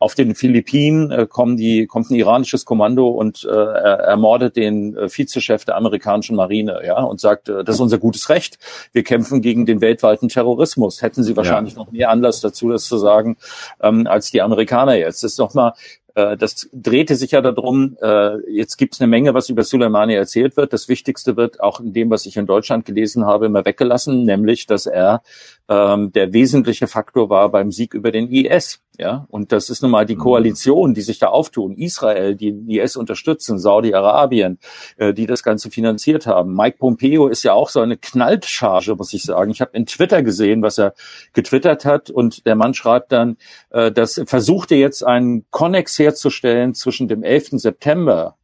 [0.00, 5.10] auf den Philippinen äh, kommen die, kommt ein iranisches Kommando und äh, ermordet den äh,
[5.10, 8.58] Vizechef der amerikanischen Marine, ja, und sagt, äh, das ist unser gutes Recht.
[8.92, 11.02] Wir kämpfen gegen den weltweiten Terrorismus.
[11.02, 11.80] Hätten sie wahrscheinlich ja.
[11.80, 13.36] noch mehr Anlass dazu, das zu sagen,
[13.82, 15.22] ähm, als die Amerikaner jetzt.
[15.22, 15.74] Das ist nochmal,
[16.14, 20.56] das drehte sich ja darum, äh, jetzt gibt es eine Menge, was über Soleimani erzählt
[20.56, 20.72] wird.
[20.72, 24.66] Das Wichtigste wird auch in dem, was ich in Deutschland gelesen habe, immer weggelassen, nämlich,
[24.66, 25.22] dass er
[25.68, 28.80] ähm, der wesentliche Faktor war beim Sieg über den IS.
[29.00, 30.20] Ja, und das ist nun mal die mhm.
[30.20, 31.74] Koalition, die sich da auftun.
[31.74, 34.58] Israel, die IS unterstützen, Saudi-Arabien,
[34.98, 36.54] äh, die das Ganze finanziert haben.
[36.54, 39.52] Mike Pompeo ist ja auch so eine Knallcharge, muss ich sagen.
[39.52, 40.92] Ich habe in Twitter gesehen, was er
[41.32, 43.38] getwittert hat, und der Mann schreibt dann,
[43.70, 47.52] äh, dass versuchte jetzt einen Connex herzustellen zwischen dem 11.
[47.52, 48.36] September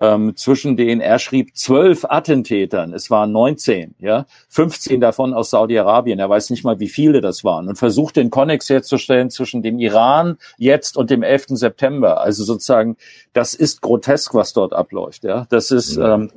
[0.00, 6.18] ähm, zwischen den, er schrieb, zwölf Attentätern, es waren 19, ja, 15 davon aus Saudi-Arabien,
[6.18, 9.78] er weiß nicht mal, wie viele das waren, und versucht den Konnex herzustellen zwischen dem
[9.78, 11.46] Iran jetzt und dem 11.
[11.50, 12.20] September.
[12.20, 12.96] Also sozusagen,
[13.32, 15.46] das ist grotesk, was dort abläuft, ja.
[15.50, 16.30] Das ist, ähm,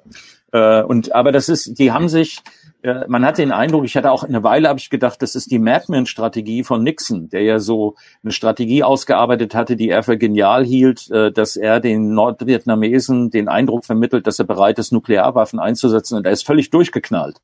[0.52, 2.40] äh, und aber das ist, die haben sich
[2.84, 5.60] man hat den Eindruck, ich hatte auch eine Weile, habe ich gedacht, das ist die
[5.60, 11.10] Madman-Strategie von Nixon, der ja so eine Strategie ausgearbeitet hatte, die er für genial hielt,
[11.10, 16.18] äh, dass er den Nordvietnamesen den Eindruck vermittelt, dass er bereit ist, Nuklearwaffen einzusetzen.
[16.18, 17.38] Und er ist völlig durchgeknallt.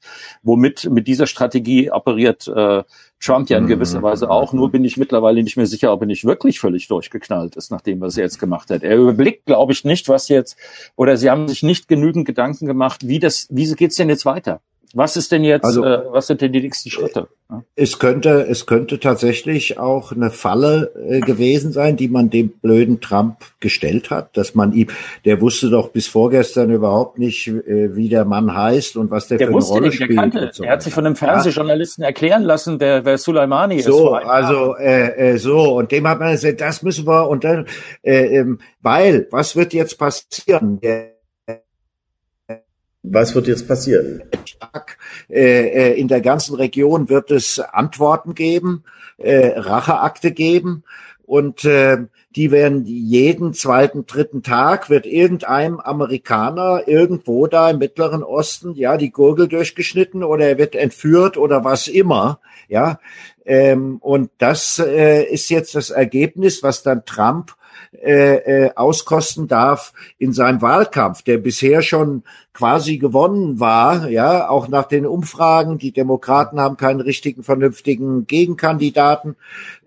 [0.44, 2.84] Womit mit dieser Strategie operiert äh,
[3.20, 4.04] Trump ja in gewisser mhm.
[4.04, 4.54] Weise auch.
[4.54, 7.82] Nur bin ich mittlerweile nicht mehr sicher, ob er nicht wirklich völlig durchgeknallt ist, nach
[7.82, 8.84] dem, was er jetzt gemacht hat.
[8.84, 10.58] Er überblickt, glaube ich, nicht, was jetzt,
[10.96, 14.62] oder sie haben sich nicht genügend Gedanken gemacht, wie das, wie geht's denn jetzt weiter?
[14.96, 17.28] Was ist denn jetzt, also, äh, was sind denn die nächsten Schritte?
[17.76, 23.02] Es könnte, es könnte tatsächlich auch eine Falle äh, gewesen sein, die man dem blöden
[23.02, 24.88] Trump gestellt hat, dass man ihm,
[25.26, 29.40] der wusste doch bis vorgestern überhaupt nicht, äh, wie der Mann heißt und was der,
[29.40, 30.16] der für eine Rolle nicht, spielt.
[30.16, 30.64] Kannte, so.
[30.64, 33.86] Er hat sich von einem Fernsehjournalisten erklären lassen, wer, wer Soleimani ist.
[33.86, 37.66] So, also äh, äh, so und dem hat man gesagt, das müssen wir und dann,
[38.04, 40.80] äh, ähm, weil was wird jetzt passieren?
[40.82, 41.13] Der,
[43.04, 44.24] was wird jetzt passieren?
[45.30, 48.84] Äh, äh, in der ganzen Region wird es Antworten geben,
[49.18, 50.84] äh, Racheakte geben
[51.26, 58.76] und die werden jeden zweiten, dritten Tag wird irgendeinem Amerikaner irgendwo da im Mittleren Osten,
[58.76, 63.00] ja, die Gurgel durchgeschnitten oder er wird entführt oder was immer, ja.
[63.46, 67.56] Ähm, und das ist jetzt das Ergebnis, was dann Trump
[68.02, 74.68] äh, äh, auskosten darf in seinem Wahlkampf, der bisher schon quasi gewonnen war, ja, auch
[74.68, 75.78] nach den Umfragen.
[75.78, 79.36] Die Demokraten haben keinen richtigen, vernünftigen Gegenkandidaten.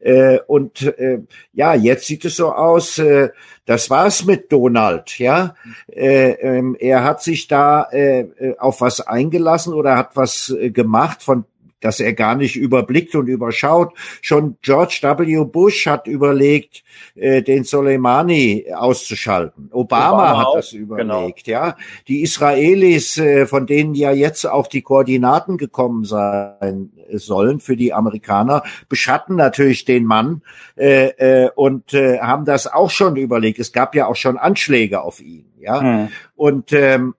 [0.01, 1.21] Äh, und äh,
[1.53, 3.31] ja, jetzt sieht es so aus, äh,
[3.67, 5.55] das war's mit Donald, ja.
[5.89, 10.71] Äh, ähm, er hat sich da äh, äh auf was eingelassen oder hat was äh,
[10.71, 11.45] gemacht, von
[11.81, 13.93] dass er gar nicht überblickt und überschaut.
[14.23, 15.45] Schon George W.
[15.45, 16.85] Bush hat überlegt,
[17.15, 19.69] äh, den Soleimani auszuschalten.
[19.73, 21.59] Obama, Obama hat auch, das überlegt, genau.
[21.67, 21.77] ja.
[22.09, 27.93] Die Israelis, äh, von denen ja jetzt auch die Koordinaten gekommen sein sollen für die
[27.93, 30.43] Amerikaner, beschatten natürlich den Mann
[30.77, 33.59] äh, äh, und äh, haben das auch schon überlegt.
[33.59, 35.81] Es gab ja auch schon Anschläge auf ihn, ja.
[35.81, 36.09] Hm.
[36.35, 37.15] Und ähm,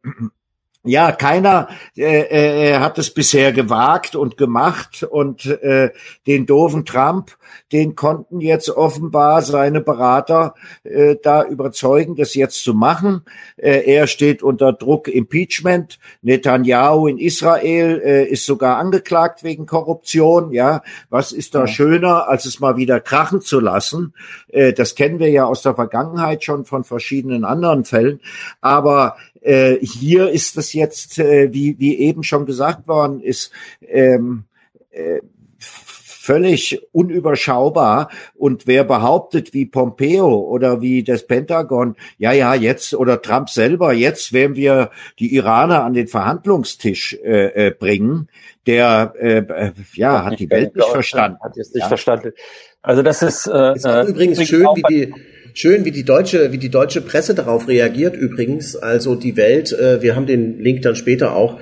[0.84, 5.92] ja, keiner äh, äh, hat es bisher gewagt und gemacht und äh,
[6.28, 7.36] den doofen Trump,
[7.72, 13.24] den konnten jetzt offenbar seine Berater äh, da überzeugen, das jetzt zu machen.
[13.58, 16.00] Äh, er steht unter Druck Impeachment.
[16.22, 20.52] Netanyahu in Israel äh, ist sogar angeklagt wegen Korruption.
[20.52, 21.68] Ja, was ist da ja.
[21.68, 24.14] schöner, als es mal wieder krachen zu lassen?
[24.48, 28.22] Äh, das kennen wir ja aus der Vergangenheit schon von verschiedenen anderen Fällen.
[28.62, 33.52] Aber äh, hier ist es jetzt, äh, wie, wie eben schon gesagt worden ist,
[33.88, 34.44] ähm,
[34.92, 35.22] äh,
[35.60, 38.10] völlig unüberschaubar.
[38.36, 43.94] Und wer behauptet, wie Pompeo oder wie das Pentagon, ja, ja, jetzt oder Trump selber,
[43.94, 48.28] jetzt werden wir die Iraner an den Verhandlungstisch äh, äh, bringen,
[48.66, 51.38] der äh, äh ja hat die Welt nicht verstanden.
[51.42, 51.88] Hat jetzt nicht ja.
[51.88, 52.34] verstanden.
[52.82, 55.14] Also das ist, äh, ist übrigens schön, wie die
[55.60, 58.76] Schön, wie die deutsche, wie die deutsche Presse darauf reagiert übrigens.
[58.76, 61.58] Also die Welt, äh, wir haben den Link dann später auch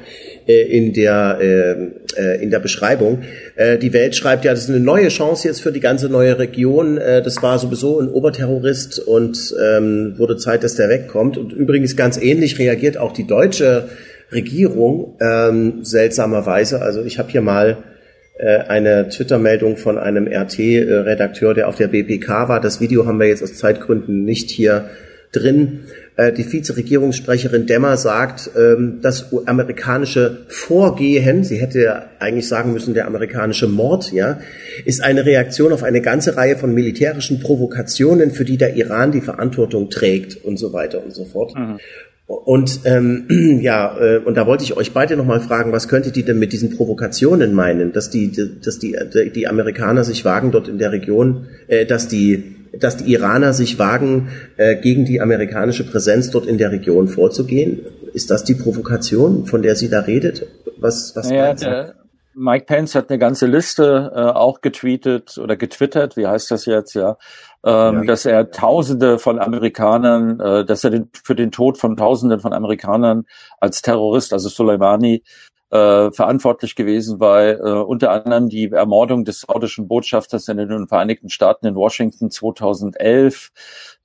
[0.49, 3.21] äh, in der äh, äh, in der Beschreibung.
[3.55, 6.37] Äh, die Welt schreibt ja, das ist eine neue Chance jetzt für die ganze neue
[6.37, 6.97] Region.
[6.97, 11.37] Äh, das war sowieso ein Oberterrorist und ähm, wurde Zeit, dass der wegkommt.
[11.37, 13.87] Und übrigens ganz ähnlich reagiert auch die deutsche
[14.29, 16.81] Regierung ähm, seltsamerweise.
[16.81, 17.77] Also ich habe hier mal
[18.37, 22.59] eine Twitter-Meldung von einem RT-Redakteur, der auf der BPK war.
[22.59, 24.89] Das Video haben wir jetzt aus Zeitgründen nicht hier
[25.31, 25.81] drin.
[26.17, 33.07] Äh, die Vizeregierungssprecherin Demmer sagt, ähm, das amerikanische Vorgehen, sie hätte eigentlich sagen müssen, der
[33.07, 34.39] amerikanische Mord, ja,
[34.85, 39.21] ist eine Reaktion auf eine ganze Reihe von militärischen Provokationen, für die der Iran die
[39.21, 41.53] Verantwortung trägt und so weiter und so fort.
[41.55, 41.79] Mhm.
[42.27, 43.27] Und ähm,
[43.61, 46.53] ja, äh, und da wollte ich euch beide nochmal fragen, was könntet ihr denn mit
[46.53, 48.97] diesen Provokationen meinen, dass die, dass die,
[49.33, 53.79] die Amerikaner sich wagen dort in der Region, äh, dass die dass die Iraner sich
[53.79, 57.85] wagen, äh, gegen die amerikanische Präsenz dort in der Region vorzugehen?
[58.13, 60.45] Ist das die Provokation, von der sie da redet?
[60.77, 61.95] Was, was naja, der,
[62.33, 66.93] Mike Pence hat eine ganze Liste äh, auch getweetet oder getwittert, wie heißt das jetzt,
[66.93, 67.17] ja,
[67.65, 68.03] ähm, ja.
[68.03, 72.53] dass er Tausende von Amerikanern, äh, dass er den, für den Tod von Tausenden von
[72.53, 73.25] Amerikanern
[73.59, 75.23] als Terrorist, also Soleimani,
[75.71, 81.29] äh, verantwortlich gewesen war, äh, unter anderem die Ermordung des saudischen Botschafters in den Vereinigten
[81.29, 83.51] Staaten in Washington 2011.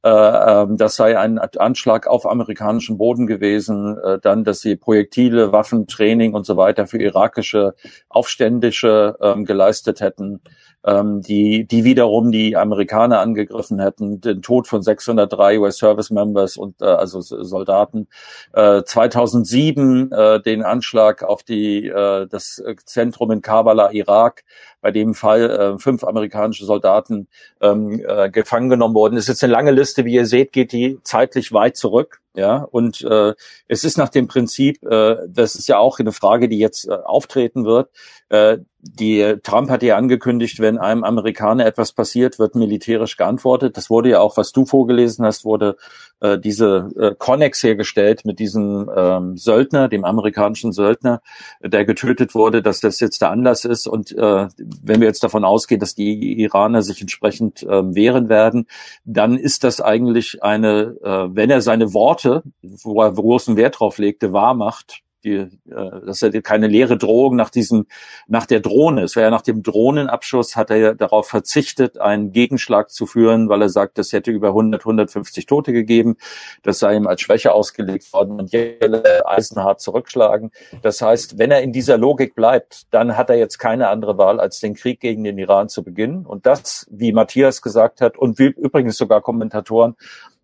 [0.03, 3.99] Äh, ähm, das sei ein Anschlag auf amerikanischen Boden gewesen.
[4.03, 7.75] Äh, dann, dass sie Projektile, Waffen, Training und so weiter für irakische
[8.09, 10.41] Aufständische ähm, geleistet hätten
[10.85, 16.57] ähm, die, die wiederum die Amerikaner angegriffen hätten, den Tod von 603 US Service Members
[16.57, 18.09] und äh, also Soldaten.
[18.53, 24.45] Äh, 2007 äh, den Anschlag auf die äh, das Zentrum in Kabala, Irak,
[24.81, 27.29] bei dem Fall äh, fünf amerikanische Soldaten
[27.61, 29.17] ähm, äh, gefangen genommen wurden.
[29.17, 32.21] Das ist jetzt eine lange Liste, wie ihr seht, geht die zeitlich weit zurück.
[32.35, 33.35] Ja, und äh,
[33.67, 36.93] es ist nach dem Prinzip, äh, das ist ja auch eine Frage, die jetzt äh,
[36.93, 37.91] auftreten wird.
[38.29, 43.77] Äh, die Trump hat ja angekündigt, wenn einem Amerikaner etwas passiert, wird militärisch geantwortet.
[43.77, 45.77] Das wurde ja auch, was du vorgelesen hast, wurde
[46.21, 51.21] äh, diese äh, Connex hergestellt mit diesem ähm, Söldner, dem amerikanischen Söldner,
[51.63, 53.87] der getötet wurde, dass das jetzt der Anlass ist.
[53.87, 58.67] Und äh, wenn wir jetzt davon ausgehen, dass die Iraner sich entsprechend äh, wehren werden,
[59.05, 63.99] dann ist das eigentlich eine, äh, wenn er seine Worte, wo er großen Wert drauf
[63.99, 67.87] legte, wahr macht, die, äh, das ist ja keine leere Drohung nach diesem,
[68.27, 69.03] nach der Drohne.
[69.03, 73.49] Es wäre ja nach dem Drohnenabschuss hat er ja darauf verzichtet, einen Gegenschlag zu führen,
[73.49, 76.17] weil er sagt, das hätte über 100, 150 Tote gegeben.
[76.63, 78.85] Das sei ihm als Schwäche ausgelegt worden und jetzt
[79.27, 80.51] eisenhart zurückschlagen.
[80.83, 84.41] Das heißt, wenn er in dieser Logik bleibt, dann hat er jetzt keine andere Wahl,
[84.41, 86.27] als den Krieg gegen den Iran zu beginnen.
[86.27, 89.97] Und das, wie Matthias gesagt hat und wie übrigens sogar Kommentatoren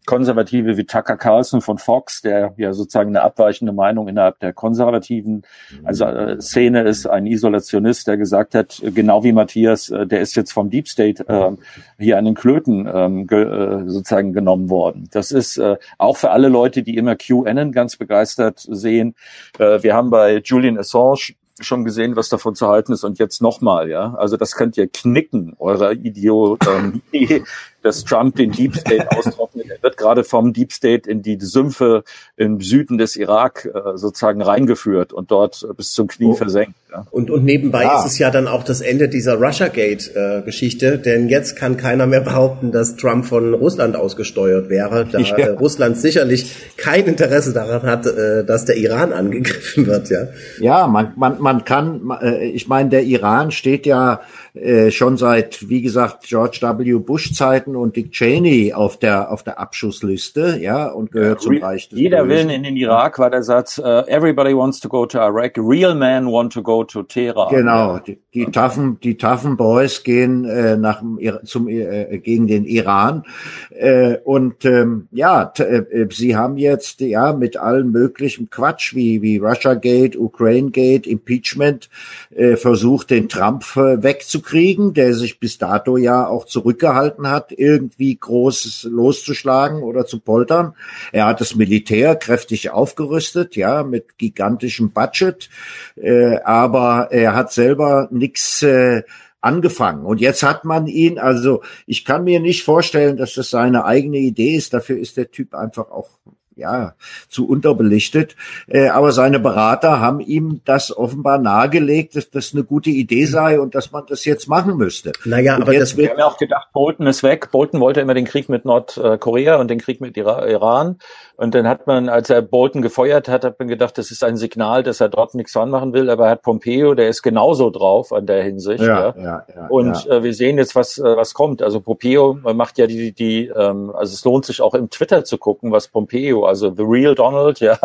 [0.06, 5.42] Konservative wie Tucker Carlson von Fox, der ja sozusagen eine abweichende Meinung innerhalb der konservativen
[5.84, 10.36] also äh, Szene ist, ein Isolationist, der gesagt hat, genau wie Matthias, äh, der ist
[10.36, 11.50] jetzt vom Deep State äh,
[11.98, 15.08] hier an den Klöten ähm, ge, äh, sozusagen genommen worden.
[15.12, 19.14] Das ist äh, auch für alle Leute, die immer QAnon ganz begeistert sehen.
[19.58, 23.40] Äh, wir haben bei Julian Assange schon gesehen, was davon zu halten ist und jetzt
[23.40, 24.14] nochmal, ja.
[24.14, 27.02] Also das könnt ihr knicken, eurer Idiot, ähm,
[27.86, 29.66] dass Trump den Deep State austrocknet.
[29.70, 32.02] Er wird gerade vom Deep State in die Sümpfe
[32.36, 36.34] im Süden des Irak äh, sozusagen reingeführt und dort äh, bis zum Knie oh.
[36.34, 36.74] versenkt.
[36.90, 37.06] Ja.
[37.10, 37.98] Und, und nebenbei ah.
[37.98, 42.20] ist es ja dann auch das Ende dieser Russiagate-Geschichte, äh, denn jetzt kann keiner mehr
[42.20, 45.36] behaupten, dass Trump von Russland ausgesteuert wäre, da ja.
[45.36, 50.10] Äh, Russland sicherlich kein Interesse daran hat, äh, dass der Iran angegriffen wird.
[50.10, 54.20] Ja, ja man, man, man kann, äh, ich meine, der Iran steht ja
[54.56, 56.94] äh, schon seit, wie gesagt, George W.
[56.94, 57.32] Bush
[57.76, 61.98] Und Dick Cheney auf der auf der Abschussliste, ja, und gehört ja, zum Reich des
[61.98, 62.28] Jeder.
[62.28, 65.94] Willen in den Irak war der Satz, uh, everybody wants to go to Iraq, real
[65.94, 67.48] men want to go to Teheran.
[67.50, 71.02] Genau, die, die taffen die taffen Boys gehen äh, nach
[71.44, 73.24] zum äh, gegen den Iran
[73.70, 79.38] äh, und ähm, ja, äh, sie haben jetzt ja mit allen möglichen Quatsch wie wie
[79.38, 81.88] Russia Gate, Ukraine Gate, Impeachment
[82.34, 87.52] äh, versucht den Trump äh, wegzukriegen kriegen, der sich bis dato ja auch zurückgehalten hat,
[87.58, 90.74] irgendwie Großes loszuschlagen oder zu poltern.
[91.12, 95.48] Er hat das Militär kräftig aufgerüstet, ja, mit gigantischem Budget,
[95.96, 99.02] äh, aber er hat selber nichts äh,
[99.40, 100.04] angefangen.
[100.04, 104.18] Und jetzt hat man ihn, also ich kann mir nicht vorstellen, dass das seine eigene
[104.18, 104.74] Idee ist.
[104.74, 106.08] Dafür ist der Typ einfach auch
[106.56, 106.94] ja,
[107.28, 108.34] zu unterbelichtet.
[108.66, 113.60] Äh, aber seine Berater haben ihm das offenbar nahegelegt, dass das eine gute Idee sei
[113.60, 115.12] und dass man das jetzt machen müsste.
[115.24, 117.50] Naja, und aber jetzt das wir haben ja auch gedacht, Bolton ist weg.
[117.52, 120.98] Bolton wollte immer den Krieg mit Nordkorea und den Krieg mit Iran.
[121.36, 124.36] Und dann hat man, als er Bolton gefeuert hat, hat man gedacht, das ist ein
[124.36, 126.10] Signal, dass er dort nichts anmachen will.
[126.10, 128.82] Aber er hat Pompeo, der ist genauso drauf an der Hinsicht.
[128.82, 129.22] Ja, ja.
[129.22, 130.06] ja, ja und.
[130.06, 131.62] Äh, wir sehen jetzt, was, äh, was kommt.
[131.62, 135.38] Also Pompeo macht ja die, die, ähm, also es lohnt sich auch im Twitter zu
[135.38, 137.78] gucken, was Pompeo, also The Real Donald, ja,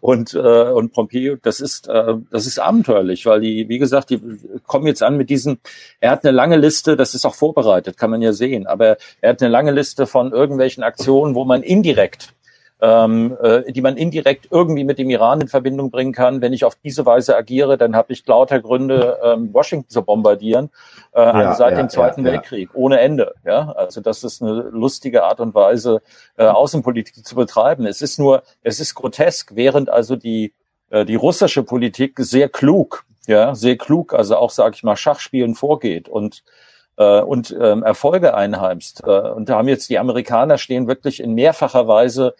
[0.00, 4.20] und, äh, und Pompeo, das ist, äh, das ist abenteuerlich, weil die, wie gesagt, die
[4.66, 5.60] kommen jetzt an mit diesen,
[6.00, 9.30] er hat eine lange Liste, das ist auch vorbereitet, kann man ja sehen, aber er
[9.30, 12.34] hat eine lange Liste von irgendwelchen Aktionen, wo man indirekt
[12.84, 16.42] ähm, äh, die man indirekt irgendwie mit dem Iran in Verbindung bringen kann.
[16.42, 20.68] Wenn ich auf diese Weise agiere, dann habe ich lauter Gründe, ähm, Washington zu bombardieren,
[21.14, 23.34] äh, ja, seit ja, dem Zweiten ja, Weltkrieg, ohne Ende.
[23.44, 26.02] Ja, also das ist eine lustige Art und Weise,
[26.36, 27.86] äh, Außenpolitik zu betreiben.
[27.86, 30.52] Es ist nur, es ist grotesk, während also die
[30.90, 35.54] äh, die russische Politik sehr klug, ja, sehr klug, also auch sage ich mal Schachspielen
[35.54, 36.44] vorgeht und
[36.96, 39.02] äh, und ähm, Erfolge einheimst.
[39.06, 42.34] Äh, und da haben jetzt die Amerikaner stehen wirklich in mehrfacher Weise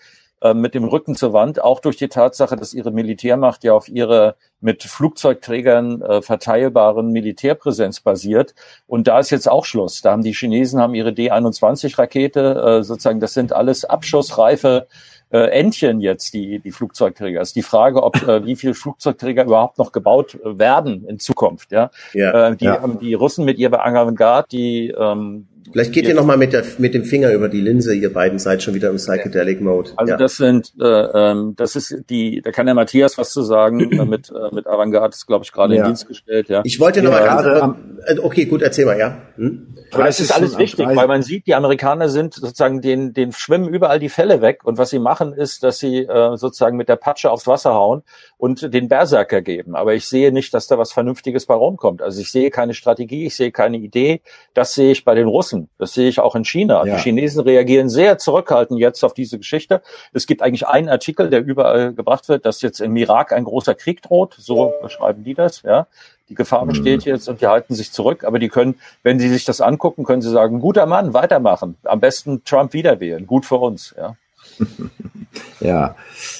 [0.52, 4.36] mit dem Rücken zur Wand, auch durch die Tatsache, dass ihre Militärmacht ja auf ihre
[4.60, 8.54] mit Flugzeugträgern äh, verteilbaren Militärpräsenz basiert.
[8.86, 10.00] Und da ist jetzt auch Schluss.
[10.02, 14.86] Da haben die Chinesen haben ihre D-21-Rakete, äh, sozusagen, das sind alles abschussreife
[15.30, 17.40] äh, Entchen jetzt, die, die Flugzeugträger.
[17.40, 21.18] Es ist die Frage, ob äh, wie viele Flugzeugträger überhaupt noch gebaut äh, werden in
[21.18, 21.72] Zukunft.
[21.72, 22.80] Ja, ja äh, die ja.
[22.80, 26.94] haben die Russen mit ihrer Avantgarde, die ähm, Vielleicht geht ihr nochmal mit, der, mit
[26.94, 29.90] dem Finger über die Linse, ihr beiden seid schon wieder im Psychedelic Mode.
[29.96, 30.16] Also ja.
[30.16, 34.04] das sind, äh, ähm, das ist die, da kann der Matthias was zu sagen, äh,
[34.04, 35.82] mit, äh, mit Avantgarde ist, glaube ich, gerade ja.
[35.82, 36.62] in Dienst gestellt, ja.
[36.64, 39.22] Ich wollte nochmal ja, ganz, äh, okay, gut, erzähl mal, ja.
[39.36, 39.74] Hm?
[39.92, 43.68] Aber das ist alles wichtig, weil man sieht, die Amerikaner sind sozusagen, den, den schwimmen
[43.68, 46.96] überall die Fälle weg und was sie machen ist, dass sie äh, sozusagen mit der
[46.96, 48.02] Patsche aufs Wasser hauen
[48.36, 49.76] und den Berserker geben.
[49.76, 52.02] Aber ich sehe nicht, dass da was Vernünftiges bei rumkommt.
[52.02, 54.20] Also ich sehe keine Strategie, ich sehe keine Idee.
[54.52, 55.53] Das sehe ich bei den Russen.
[55.78, 56.84] Das sehe ich auch in China.
[56.84, 56.96] Ja.
[56.96, 59.82] Die Chinesen reagieren sehr zurückhaltend jetzt auf diese Geschichte.
[60.12, 63.74] Es gibt eigentlich einen Artikel, der überall gebracht wird, dass jetzt im Irak ein großer
[63.74, 64.34] Krieg droht.
[64.38, 65.86] So beschreiben die das, ja.
[66.30, 67.12] Die Gefahr besteht mhm.
[67.12, 70.22] jetzt und die halten sich zurück, aber die können, wenn sie sich das angucken, können
[70.22, 71.76] sie sagen, guter Mann, weitermachen.
[71.84, 73.26] Am besten Trump wieder wählen.
[73.26, 74.16] Gut für uns, ja.
[75.60, 75.96] ja,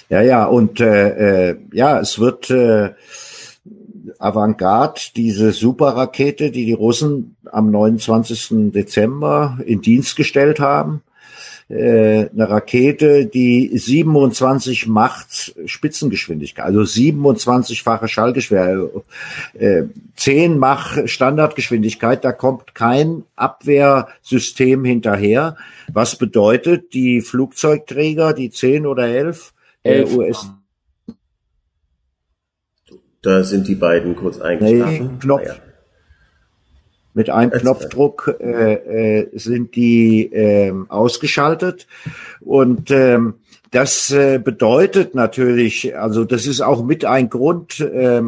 [0.09, 2.95] ja, ja, und äh, äh, ja, es wird äh,
[4.19, 8.73] Avantgarde, diese Superrakete, die die Russen am 29.
[8.73, 11.03] Dezember in Dienst gestellt haben,
[11.71, 19.03] äh, eine Rakete, die 27 macht Spitzengeschwindigkeit, also 27-fache Schallgeschwindigkeit,
[19.55, 19.85] äh,
[20.17, 25.57] 10 Mach Standardgeschwindigkeit, da kommt kein Abwehrsystem hinterher,
[25.91, 30.51] was bedeutet, die Flugzeugträger, die 10 oder 11 äh, US
[33.25, 35.11] da sind die beiden kurz eingeschlafen.
[35.13, 35.43] Nee, Knopf.
[35.45, 35.55] Ah, ja.
[37.17, 41.87] Mit einem Knopfdruck äh, äh, sind die äh, ausgeschaltet
[42.41, 43.35] und ähm,
[43.71, 48.23] das äh, bedeutet natürlich, also das ist auch mit ein Grund, äh,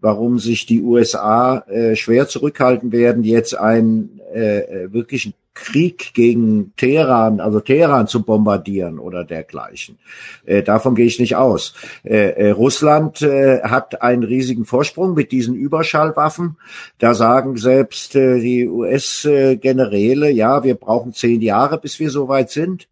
[0.00, 6.72] warum sich die USA äh, schwer zurückhalten werden, jetzt einen äh, äh wirklichen Krieg gegen
[6.76, 9.98] Teheran, also Teheran zu bombardieren oder dergleichen.
[10.46, 11.74] Äh, davon gehe ich nicht aus.
[12.04, 16.56] Äh, äh, Russland äh, hat einen riesigen Vorsprung mit diesen Überschallwaffen.
[16.98, 22.50] Da sagen selbst äh, die US-Generäle, ja, wir brauchen zehn Jahre, bis wir so weit
[22.50, 22.88] sind.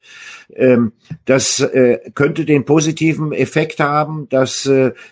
[0.53, 0.93] Ähm,
[1.25, 4.69] das äh, könnte den positiven Effekt haben, dass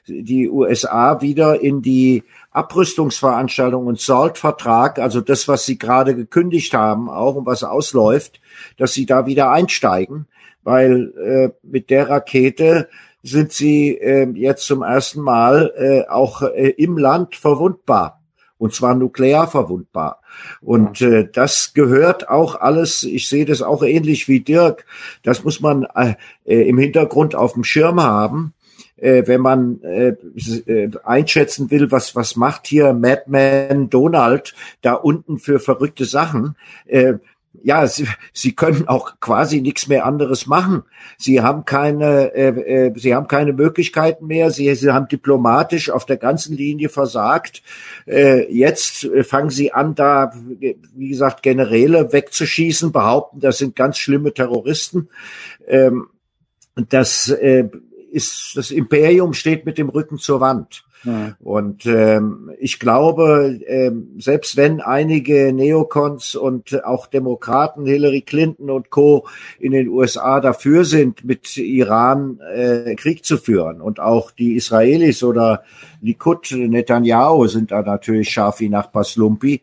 [0.06, 7.10] die USA wieder in die Abrüstungsveranstaltung und SALT-Vertrag, also das, was Sie gerade gekündigt haben,
[7.10, 8.40] auch und was ausläuft,
[8.78, 10.26] dass Sie da wieder einsteigen,
[10.62, 12.88] weil äh, mit der Rakete
[13.22, 18.22] sind Sie äh, jetzt zum ersten Mal äh, auch äh, im Land verwundbar
[18.56, 20.20] und zwar nuklear verwundbar.
[20.60, 24.86] Und äh, das gehört auch alles, ich sehe das auch ähnlich wie Dirk,
[25.24, 26.14] das muss man äh,
[26.44, 28.54] im Hintergrund auf dem Schirm haben
[29.04, 30.14] äh, wenn man äh,
[30.66, 36.56] äh, einschätzen will, was was macht hier Madman Donald da unten für verrückte Sachen.
[36.86, 37.14] Äh,
[37.62, 40.82] ja, sie, sie können auch quasi nichts mehr anderes machen.
[41.18, 42.48] Sie haben keine, äh,
[42.88, 44.50] äh, sie haben keine Möglichkeiten mehr.
[44.50, 47.62] Sie, sie haben diplomatisch auf der ganzen Linie versagt.
[48.06, 53.98] Äh, jetzt äh, fangen sie an, da, wie gesagt, Generäle wegzuschießen, behaupten, das sind ganz
[53.98, 55.08] schlimme Terroristen.
[55.66, 56.08] Ähm,
[56.74, 57.68] das äh,
[58.14, 60.84] ist das Imperium steht mit dem Rücken zur Wand.
[61.04, 61.36] Ja.
[61.40, 68.88] Und ähm, ich glaube, ähm, selbst wenn einige Neokons und auch Demokraten, Hillary Clinton und
[68.88, 69.26] Co.
[69.58, 75.22] in den USA dafür sind, mit Iran äh, Krieg zu führen und auch die Israelis
[75.22, 75.64] oder
[76.00, 79.60] Likud, Netanyahu sind da natürlich scharf wie nach Paslumpi.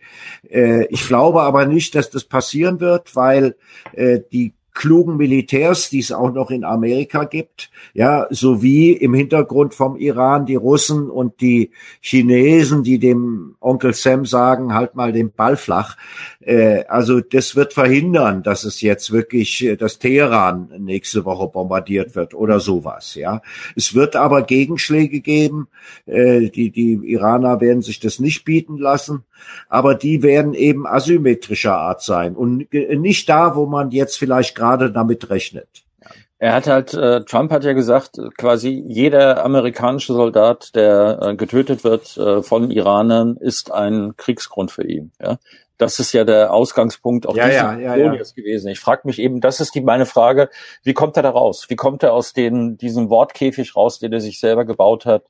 [0.48, 3.56] Äh, ich glaube aber nicht, dass das passieren wird, weil
[3.94, 9.74] äh, die klugen Militärs, die es auch noch in Amerika gibt, ja, sowie im Hintergrund
[9.74, 15.32] vom Iran die Russen und die Chinesen, die dem Onkel Sam sagen, halt mal den
[15.32, 15.98] Ball flach.
[16.42, 22.16] Äh, also das wird verhindern, dass es jetzt wirklich äh, das Teheran nächste Woche bombardiert
[22.16, 23.42] wird oder sowas, ja.
[23.76, 25.68] Es wird aber Gegenschläge geben,
[26.06, 29.24] äh, die, die Iraner werden sich das nicht bieten lassen,
[29.70, 34.92] aber die werden eben asymmetrischer Art sein und nicht da, wo man jetzt vielleicht gerade
[34.92, 35.84] damit rechnet.
[36.42, 41.84] Er hat halt, äh, Trump hat ja gesagt, quasi jeder amerikanische Soldat, der äh, getötet
[41.84, 45.12] wird äh, von Iranern, ist ein Kriegsgrund für ihn.
[45.22, 45.38] Ja?
[45.82, 48.12] Das ist ja der Ausgangspunkt auch ja, ja, ja, ja.
[48.12, 48.70] gewesen.
[48.70, 50.50] Ich frage mich eben, das ist die meine Frage,
[50.84, 51.66] wie kommt er da raus?
[51.70, 55.24] Wie kommt er aus den, diesem Wortkäfig raus, den er sich selber gebaut hat?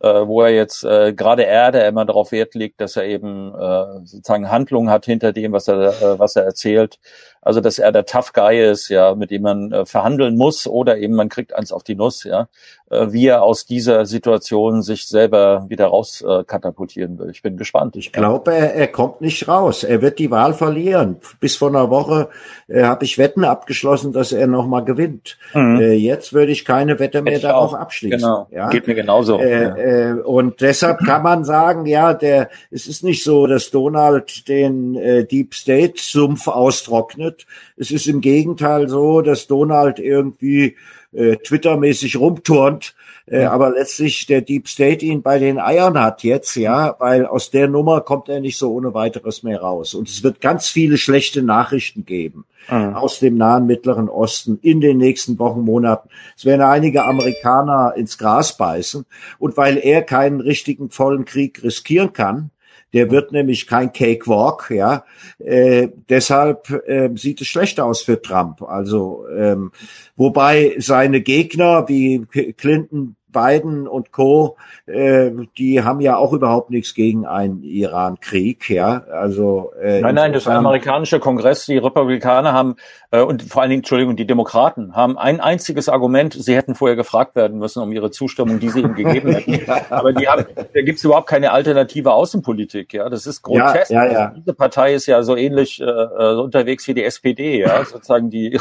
[0.00, 3.54] äh, wo er jetzt äh, gerade er, der immer darauf Wert legt, dass er eben
[3.54, 6.98] äh, sozusagen Handlungen hat hinter dem, was er äh, was er erzählt.
[7.46, 10.98] Also dass er der Tough Guy ist, ja, mit dem man äh, verhandeln muss oder
[10.98, 12.48] eben man kriegt eins auf die Nuss, ja,
[12.90, 17.30] äh, wie er aus dieser Situation sich selber wieder raus äh, katapultieren will.
[17.30, 17.94] Ich bin gespannt.
[17.94, 19.84] Ich glaube, er, er kommt nicht raus.
[19.84, 21.18] Er wird die Wahl verlieren.
[21.38, 22.30] Bis vor einer Woche
[22.66, 25.38] äh, habe ich Wetten abgeschlossen, dass er noch mal gewinnt.
[25.54, 25.80] Mhm.
[25.80, 27.78] Äh, jetzt würde ich keine Wette mehr darauf auch.
[27.78, 28.18] abschließen.
[28.18, 28.48] Genau.
[28.50, 28.70] Ja?
[28.70, 29.38] Geht mir genauso.
[29.38, 29.76] Äh, ja.
[29.76, 34.96] äh, und deshalb kann man sagen, ja, der es ist nicht so, dass Donald den
[34.96, 37.46] äh, Deep State Sumpf austrocknet wird.
[37.76, 40.76] Es ist im Gegenteil so, dass Donald irgendwie
[41.12, 42.94] äh, Twitter-mäßig rumturnt,
[43.26, 43.50] äh, ja.
[43.50, 47.68] aber letztlich der Deep State ihn bei den Eiern hat jetzt, ja, weil aus der
[47.68, 49.94] Nummer kommt er nicht so ohne weiteres mehr raus.
[49.94, 52.94] Und es wird ganz viele schlechte Nachrichten geben mhm.
[52.94, 56.08] aus dem nahen Mittleren Osten in den nächsten Wochen, Monaten.
[56.36, 59.06] Es werden einige Amerikaner ins Gras beißen.
[59.38, 62.50] Und weil er keinen richtigen vollen Krieg riskieren kann,
[62.96, 65.04] der wird nämlich kein Cakewalk, ja.
[65.38, 68.62] Äh, deshalb äh, sieht es schlecht aus für Trump.
[68.62, 69.70] Also ähm,
[70.16, 72.24] wobei seine Gegner wie
[72.56, 74.56] Clinton Biden und Co.,
[74.86, 79.04] äh, die haben ja auch überhaupt nichts gegen einen Iran-Krieg, ja.
[79.10, 82.76] Also äh, nein, nein, das amerikanische Kongress, die Republikaner haben
[83.10, 86.34] äh, und vor allen Dingen, Entschuldigung, die Demokraten haben ein einziges Argument.
[86.34, 89.54] Sie hätten vorher gefragt werden müssen um ihre Zustimmung, die sie ihm gegeben hätten.
[89.66, 89.82] ja.
[89.90, 93.08] Aber die haben, da gibt es überhaupt keine alternative Außenpolitik, ja.
[93.08, 93.90] Das ist grotesk.
[93.90, 94.18] Ja, ja, ja.
[94.26, 97.84] Also diese Partei ist ja so ähnlich äh, äh unterwegs wie die SPD, ja.
[97.84, 98.58] Sozusagen die,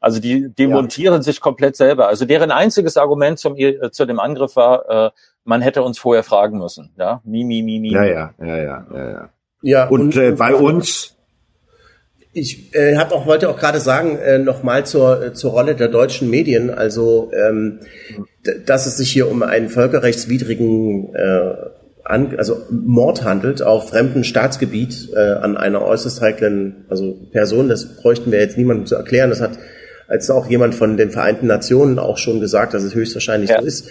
[0.00, 2.08] also die demontieren sich komplett selber.
[2.08, 5.10] Also deren einziges Argument zum, äh, dem Angriff war, äh,
[5.44, 6.92] man hätte uns vorher fragen müssen.
[6.98, 7.92] Ja, mi, mi, mi, mi.
[7.92, 8.86] Ja, ja, ja, ja, ja.
[8.92, 9.30] ja.
[9.62, 11.16] ja und, und äh, bei uns.
[12.32, 15.88] Ich äh, habe auch wollte auch gerade sagen äh, nochmal zur äh, zur Rolle der
[15.88, 17.80] deutschen Medien, also ähm,
[18.66, 21.54] dass es sich hier um einen völkerrechtswidrigen äh,
[22.04, 27.68] an, also Mord handelt auf fremdem Staatsgebiet äh, an einer äußerst heiklen also Person.
[27.68, 29.30] Das bräuchten wir jetzt niemandem zu erklären.
[29.30, 29.58] Das hat
[30.10, 33.60] als auch jemand von den Vereinten Nationen auch schon gesagt, dass es höchstwahrscheinlich ja.
[33.60, 33.88] so ist.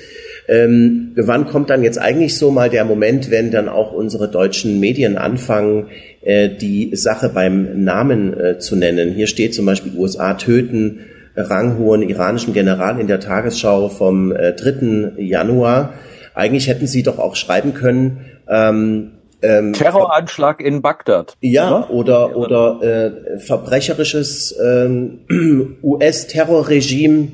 [0.50, 4.80] Ähm, wann kommt dann jetzt eigentlich so mal der Moment, wenn dann auch unsere deutschen
[4.80, 5.88] Medien anfangen,
[6.22, 9.14] äh, die Sache beim Namen äh, zu nennen?
[9.14, 11.00] Hier steht zum Beispiel USA töten
[11.36, 15.14] ranghohen iranischen General in der Tagesschau vom äh, 3.
[15.18, 15.94] Januar.
[16.34, 19.12] Eigentlich hätten Sie doch auch schreiben können, ähm,
[19.42, 21.38] ähm, Terroranschlag in Bagdad.
[21.42, 25.22] Ja, oder, oder äh, verbrecherisches ähm,
[25.84, 27.30] US-Terrorregime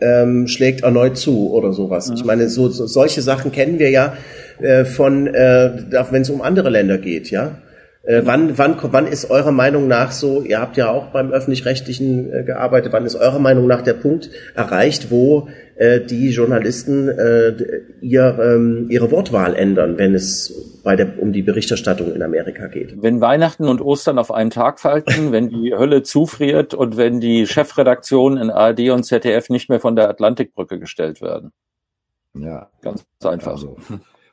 [0.00, 2.08] ähm, schlägt erneut zu oder sowas.
[2.08, 2.14] Mhm.
[2.14, 4.14] Ich meine, so, so solche Sachen kennen wir ja
[4.60, 7.58] äh, von, äh, wenn es um andere Länder geht, ja.
[8.08, 12.32] Äh, wann, wann, wann ist eurer Meinung nach so, ihr habt ja auch beim öffentlich-rechtlichen
[12.32, 17.52] äh, gearbeitet, wann ist eurer Meinung nach der Punkt erreicht, wo äh, die Journalisten äh,
[18.00, 22.94] ihr, ähm, ihre Wortwahl ändern, wenn es bei der, um die Berichterstattung in Amerika geht?
[23.02, 27.46] Wenn Weihnachten und Ostern auf einen Tag falten, wenn die Hölle zufriert und wenn die
[27.46, 31.52] Chefredaktionen in ARD und ZDF nicht mehr von der Atlantikbrücke gestellt werden.
[32.32, 32.70] Ja.
[32.80, 33.52] Ganz einfach.
[33.52, 33.76] Also.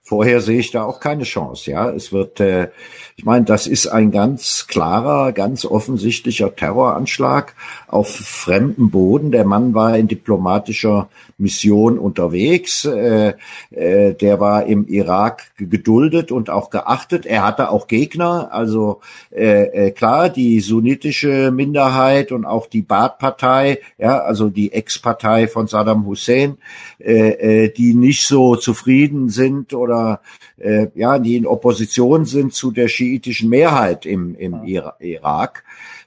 [0.08, 1.72] Vorher sehe ich da auch keine Chance.
[1.72, 2.70] Ja, es wird, äh,
[3.16, 7.56] ich meine, das ist ein ganz klarer, ganz offensichtlicher Terroranschlag
[7.88, 9.32] auf fremdem Boden.
[9.32, 12.86] Der Mann war in diplomatischer Mission unterwegs.
[12.86, 13.34] Äh,
[13.72, 17.26] äh, der war im Irak geduldet und auch geachtet.
[17.26, 18.50] Er hatte auch Gegner.
[18.52, 19.02] Also
[19.32, 25.66] äh, äh, klar, die sunnitische Minderheit und auch die Baath-Partei, ja, also die Ex-Partei von
[25.66, 26.60] Saddam Hussein,
[27.00, 30.22] äh, äh, die nicht so zufrieden sind oder oder
[30.58, 35.64] äh, ja, die in Opposition sind zu der schiitischen Mehrheit im, im Irak.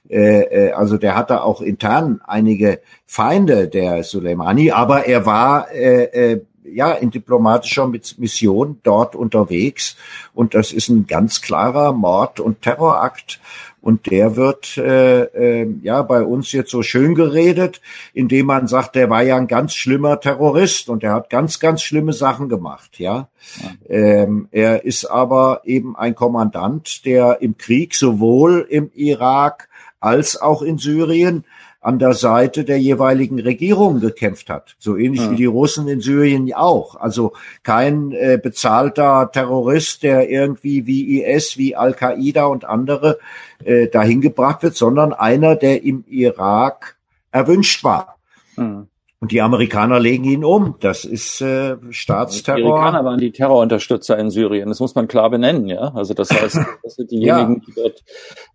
[0.09, 6.33] Äh, äh, also der hatte auch intern einige Feinde, der Soleimani, aber er war äh,
[6.33, 7.87] äh, ja in diplomatischer
[8.17, 9.97] Mission dort unterwegs.
[10.33, 13.39] Und das ist ein ganz klarer Mord- und Terrorakt
[13.81, 15.23] und der wird äh,
[15.61, 17.81] äh, ja bei uns jetzt so schön geredet,
[18.13, 21.81] indem man sagt, der war ja ein ganz schlimmer Terrorist und er hat ganz, ganz
[21.81, 22.99] schlimme Sachen gemacht.
[22.99, 23.29] Ja,
[23.61, 23.95] ja.
[23.95, 29.69] Ähm, er ist aber eben ein Kommandant, der im Krieg sowohl im Irak
[29.99, 31.45] als auch in Syrien
[31.81, 34.75] an der Seite der jeweiligen Regierung gekämpft hat.
[34.79, 35.31] So ähnlich ja.
[35.31, 36.95] wie die Russen in Syrien auch.
[36.95, 43.19] Also kein äh, bezahlter Terrorist, der irgendwie wie IS, wie Al-Qaida und andere
[43.63, 46.97] äh, dahin gebracht wird, sondern einer, der im Irak
[47.31, 48.17] erwünscht war.
[48.57, 48.87] Mhm.
[49.21, 50.75] Und die Amerikaner legen ihn um.
[50.79, 52.57] Das ist äh, Staatsterror.
[52.57, 54.69] Die Amerikaner waren die Terrorunterstützer in Syrien.
[54.69, 55.91] Das muss man klar benennen, ja.
[55.93, 57.61] Also das heißt, das sind diejenigen, ja.
[57.67, 58.03] die dort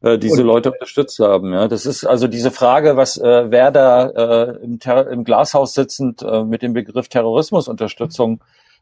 [0.01, 1.53] äh, diese Und, Leute unterstützt haben.
[1.53, 5.75] Ja, das ist also diese Frage, was äh, wer da äh, im, Ter im Glashaus
[5.75, 8.41] sitzend äh, mit dem Begriff Terrorismusunterstützung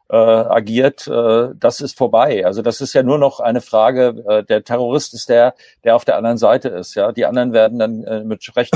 [0.09, 2.45] äh, agiert, äh, das ist vorbei.
[2.45, 6.05] Also das ist ja nur noch eine Frage, äh, der Terrorist ist der, der auf
[6.05, 6.95] der anderen Seite ist.
[6.95, 8.69] Ja, Die anderen werden dann äh, mit Etikett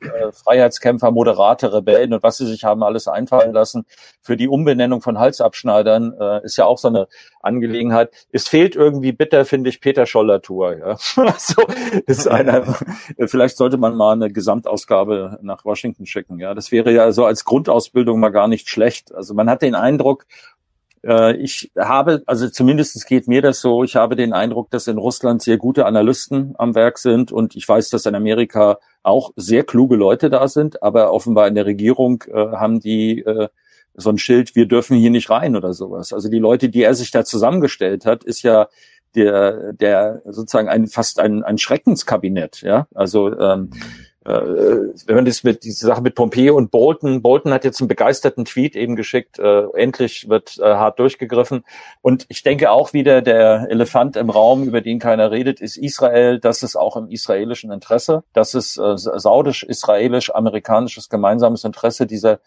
[0.00, 3.86] äh, Freiheitskämpfer, Moderate, Rebellen und was sie sich haben alles einfallen lassen.
[4.22, 7.08] Für die Umbenennung von Halsabschneidern äh, ist ja auch so eine
[7.46, 8.10] Angelegenheit.
[8.32, 10.78] Es fehlt irgendwie bitter, finde ich, Peter Scholler-Tour.
[10.78, 10.96] Ja.
[11.38, 11.62] so
[12.06, 12.76] ist einer,
[13.26, 16.38] vielleicht sollte man mal eine Gesamtausgabe nach Washington schicken.
[16.38, 19.14] Ja, Das wäre ja so als Grundausbildung mal gar nicht schlecht.
[19.14, 20.26] Also man hat den Eindruck,
[21.06, 24.98] äh, ich habe, also zumindest geht mir das so, ich habe den Eindruck, dass in
[24.98, 29.64] Russland sehr gute Analysten am Werk sind und ich weiß, dass in Amerika auch sehr
[29.64, 33.48] kluge Leute da sind, aber offenbar in der Regierung äh, haben die äh,
[33.96, 36.12] so ein Schild, wir dürfen hier nicht rein oder sowas.
[36.12, 38.68] Also die Leute, die er sich da zusammengestellt hat, ist ja
[39.14, 42.86] der, der sozusagen ein fast ein, ein Schreckenskabinett, ja.
[42.94, 43.70] Also ähm,
[44.26, 47.88] äh, wenn man das mit diese Sache mit Pompeo und Bolton, Bolton hat jetzt einen
[47.88, 51.64] begeisterten Tweet eben geschickt, äh, endlich wird äh, hart durchgegriffen.
[52.02, 56.40] Und ich denke auch wieder, der Elefant im Raum, über den keiner redet, ist Israel.
[56.40, 58.24] Das ist auch im israelischen Interesse.
[58.32, 62.40] Das ist äh, saudisch-israelisch-amerikanisches gemeinsames Interesse dieser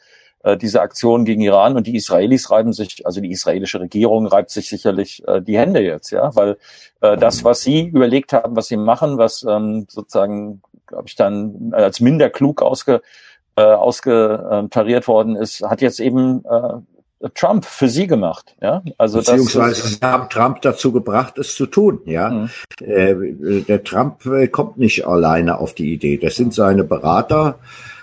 [0.43, 4.51] äh, diese Aktion gegen Iran und die Israelis reiben sich, also die israelische Regierung reibt
[4.51, 6.57] sich sicherlich äh, die Hände jetzt, ja, weil
[7.01, 11.71] äh, das, was sie überlegt haben, was sie machen, was ähm, sozusagen glaube ich, dann
[11.73, 13.01] als minder klug ausge,
[13.55, 18.81] äh, ausgetariert worden ist, hat jetzt eben äh, Trump für sie gemacht, ja.
[18.97, 22.29] Also beziehungsweise das, sie haben Trump dazu gebracht, es zu tun, ja.
[22.29, 22.49] Mhm.
[22.81, 26.17] Äh, der Trump äh, kommt nicht alleine auf die Idee.
[26.17, 27.59] Das sind seine Berater.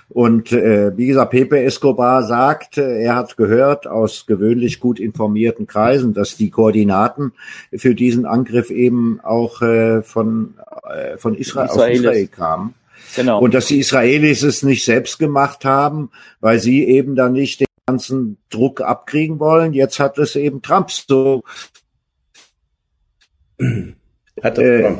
[0.08, 5.66] Und äh, wie gesagt, Pepe Escobar sagt, äh, er hat gehört aus gewöhnlich gut informierten
[5.66, 7.32] Kreisen, dass die Koordinaten
[7.74, 10.54] für diesen Angriff eben auch äh, von,
[10.88, 12.74] äh, von Israel, aus Israel kamen.
[13.16, 13.40] Genau.
[13.40, 17.66] Und dass die Israelis es nicht selbst gemacht haben, weil sie eben dann nicht den
[17.86, 19.72] ganzen Druck abkriegen wollen.
[19.72, 21.42] Jetzt hat es eben Trump so
[24.42, 24.96] hat äh, äh,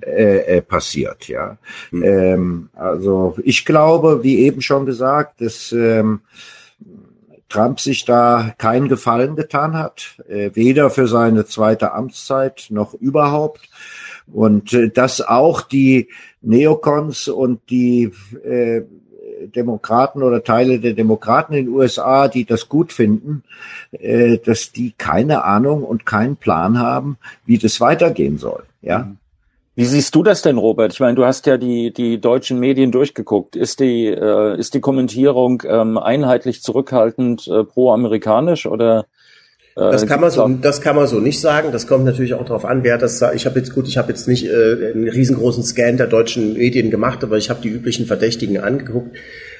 [0.00, 1.58] äh, passiert, ja.
[1.90, 2.02] Mhm.
[2.02, 6.20] Ähm, also ich glaube, wie eben schon gesagt, dass ähm,
[7.48, 13.68] Trump sich da keinen Gefallen getan hat, äh, weder für seine zweite Amtszeit noch überhaupt.
[14.32, 16.08] Und äh, dass auch die
[16.42, 18.10] Neokons und die
[18.44, 18.82] äh,
[19.54, 23.42] Demokraten oder Teile der Demokraten in den USA, die das gut finden,
[23.92, 28.64] äh, dass die keine Ahnung und keinen Plan haben, wie das weitergehen soll.
[28.82, 29.12] Ja.
[29.76, 30.92] Wie siehst du das denn, Robert?
[30.92, 33.56] Ich meine, du hast ja die, die deutschen Medien durchgeguckt.
[33.56, 39.06] Ist die, äh, ist die Kommentierung ähm, einheitlich zurückhaltend äh, pro-amerikanisch oder?
[39.76, 41.72] Äh, das kann man so, das kann man so nicht sagen.
[41.72, 43.34] Das kommt natürlich auch darauf an, wer das sagt.
[43.34, 46.92] Ich habe jetzt gut, ich habe jetzt nicht äh, einen riesengroßen Scan der deutschen Medien
[46.92, 49.16] gemacht, aber ich habe die üblichen Verdächtigen angeguckt.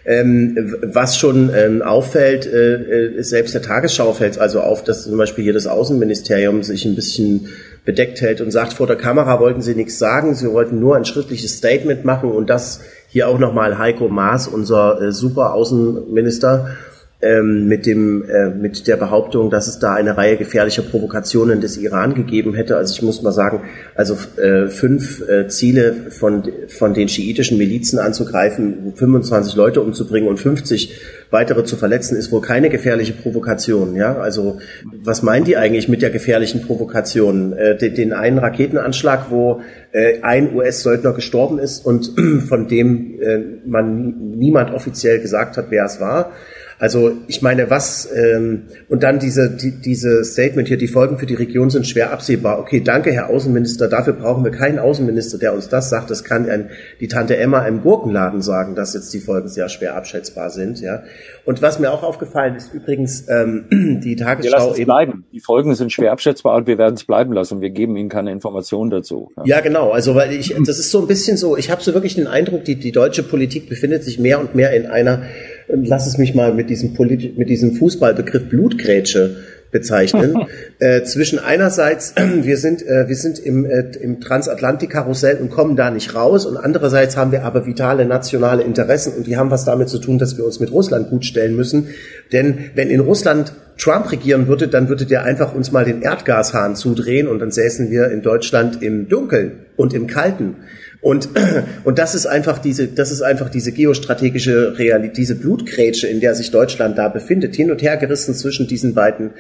[0.07, 5.17] Ähm, was schon ähm, auffällt, äh, äh selbst der Tagesschau fällt also auf, dass zum
[5.17, 7.49] Beispiel hier das Außenministerium sich ein bisschen
[7.87, 11.05] bedeckt hält und sagt, vor der Kamera wollten sie nichts sagen, sie wollten nur ein
[11.05, 16.77] schriftliches Statement machen und das hier auch nochmal Heiko Maas, unser äh, super Außenminister,
[17.25, 21.77] ähm, mit dem äh, mit der Behauptung, dass es da eine Reihe gefährlicher Provokationen des
[21.77, 22.77] Iran gegeben hätte.
[22.77, 23.63] Also ich muss mal sagen,
[23.95, 30.39] also äh, fünf äh, Ziele von von den schiitischen Milizen anzugreifen, 25 Leute umzubringen und
[30.39, 30.95] 50
[31.31, 33.97] weitere zu verletzen, ist wohl keine gefährliche Provokation.
[33.97, 34.59] Ja, also
[35.03, 37.53] was meint die eigentlich mit der gefährlichen Provokation?
[37.55, 39.61] Äh, den, den einen Raketenanschlag, wo
[39.93, 42.13] äh, ein US-Söldner gestorben ist und
[42.49, 46.33] von dem äh, man niemand offiziell gesagt hat, wer es war.
[46.79, 51.27] Also ich meine, was ähm, und dann diese die, diese Statement hier: Die Folgen für
[51.27, 52.59] die Region sind schwer absehbar.
[52.59, 53.89] Okay, danke, Herr Außenminister.
[53.89, 56.11] Dafür brauchen wir keinen Außenminister, der uns das sagt.
[56.11, 56.71] Das kann ein,
[57.01, 60.81] die Tante Emma im Gurkenladen sagen, dass jetzt die Folgen sehr schwer abschätzbar sind.
[60.81, 61.03] Ja.
[61.45, 63.67] Und was mir auch aufgefallen ist übrigens ähm,
[64.05, 65.25] die Tagesschau wir eben bleiben.
[65.33, 67.61] Die Folgen sind schwer abschätzbar und wir werden es bleiben lassen.
[67.61, 69.31] Wir geben Ihnen keine Informationen dazu.
[69.37, 69.57] Ja.
[69.57, 69.91] ja, genau.
[69.91, 71.57] Also weil ich das ist so ein bisschen so.
[71.57, 74.73] Ich habe so wirklich den Eindruck, die die deutsche Politik befindet sich mehr und mehr
[74.73, 75.23] in einer
[75.69, 79.37] lass es mich mal mit diesem, Polit mit diesem Fußballbegriff Blutgrätsche
[79.75, 80.47] bezeichnen.
[80.79, 85.91] äh, zwischen einerseits, wir sind, äh, wir sind im, äh, im Transatlantik-Karussell und kommen da
[85.91, 89.89] nicht raus und andererseits haben wir aber vitale nationale Interessen und die haben was damit
[89.89, 91.89] zu tun, dass wir uns mit Russland gut stellen müssen.
[92.33, 96.77] Denn wenn in Russland Trump regieren würde, dann würde der einfach uns mal den Erdgashahn
[96.77, 100.57] zudrehen und dann säßen wir in Deutschland im Dunkeln und im Kalten.
[101.05, 101.29] Und,
[101.85, 106.35] und das ist einfach diese, das ist einfach diese geostrategische Realität, diese Blutgrätsche, in der
[106.35, 109.33] sich Deutschland da befindet, hin und her gerissen zwischen diesen beiden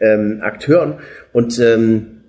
[0.00, 0.94] ähm, Akteuren.
[1.32, 2.21] Und ähm,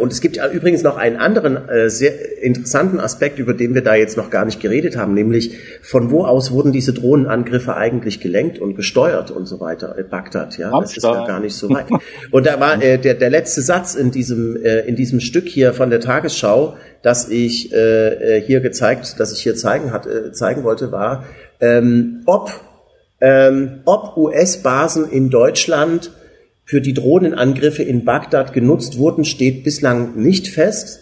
[0.00, 3.82] Und es gibt ja übrigens noch einen anderen äh, sehr interessanten Aspekt, über den wir
[3.82, 8.20] da jetzt noch gar nicht geredet haben, nämlich von wo aus wurden diese Drohnenangriffe eigentlich
[8.20, 9.98] gelenkt und gesteuert und so weiter.
[9.98, 11.86] Äh, Bagdad, ja, das ist ja gar nicht so weit.
[12.30, 15.74] Und da war äh, der, der letzte Satz in diesem äh, in diesem Stück hier
[15.74, 20.32] von der Tagesschau, dass ich äh, äh hier gezeigt, dass ich hier zeigen hat, äh,
[20.32, 21.24] zeigen wollte, war,
[21.60, 22.50] ähm, ob
[23.20, 26.10] ähm, ob US-Basen in Deutschland
[26.64, 31.00] für die Drohnenangriffe in Bagdad genutzt wurden, steht bislang nicht fest.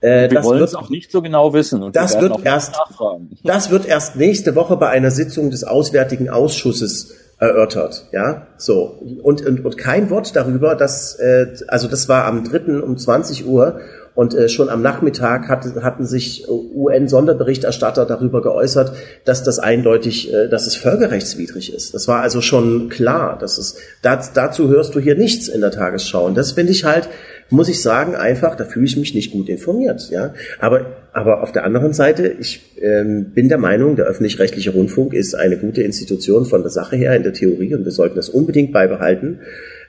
[0.00, 1.82] Äh, wir wollen es auch nicht so genau wissen.
[1.82, 2.74] Und das wird erst,
[3.44, 8.84] das wird erst nächste Woche bei einer Sitzung des Auswärtigen Ausschusses erörtert, ja, so
[9.22, 12.80] und und, und kein Wort darüber, dass äh, also das war am 3.
[12.80, 13.80] um 20 Uhr
[14.14, 18.92] und äh, schon am Nachmittag hat, hatten sich UN-Sonderberichterstatter darüber geäußert,
[19.24, 21.94] dass das eindeutig, äh, dass es völkerrechtswidrig ist.
[21.94, 23.36] Das war also schon klar.
[23.38, 26.26] Dass es, das, dazu hörst du hier nichts in der Tagesschau.
[26.26, 27.08] Und das finde ich halt,
[27.50, 30.08] muss ich sagen, einfach, da fühle ich mich nicht gut informiert.
[30.10, 35.14] Ja, aber aber auf der anderen Seite, ich ähm, bin der Meinung, der öffentlich-rechtliche Rundfunk
[35.14, 38.28] ist eine gute Institution von der Sache her in der Theorie und wir sollten das
[38.28, 39.38] unbedingt beibehalten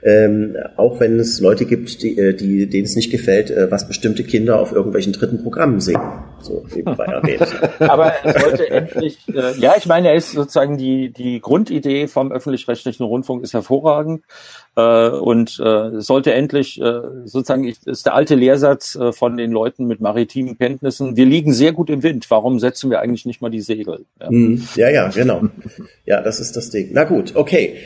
[0.03, 3.87] ähm, auch wenn es Leute gibt, die, äh, die, denen es nicht gefällt, äh, was
[3.87, 6.01] bestimmte Kinder auf irgendwelchen dritten Programmen sehen.
[6.41, 7.47] So nebenbei erwähnt.
[7.79, 12.31] Aber es sollte endlich, äh, ja, ich meine, er ist sozusagen die, die Grundidee vom
[12.31, 14.23] öffentlich-rechtlichen Rundfunk ist hervorragend
[14.75, 19.85] äh, und äh, sollte endlich äh, sozusagen ist der alte Lehrsatz äh, von den Leuten
[19.85, 21.15] mit maritimen Kenntnissen.
[21.15, 22.29] Wir liegen sehr gut im Wind.
[22.29, 24.05] Warum setzen wir eigentlich nicht mal die Segel?
[24.21, 24.67] Ja, mhm.
[24.75, 25.43] ja, ja genau.
[26.05, 26.89] Ja, das ist das Ding.
[26.91, 27.77] Na gut, okay.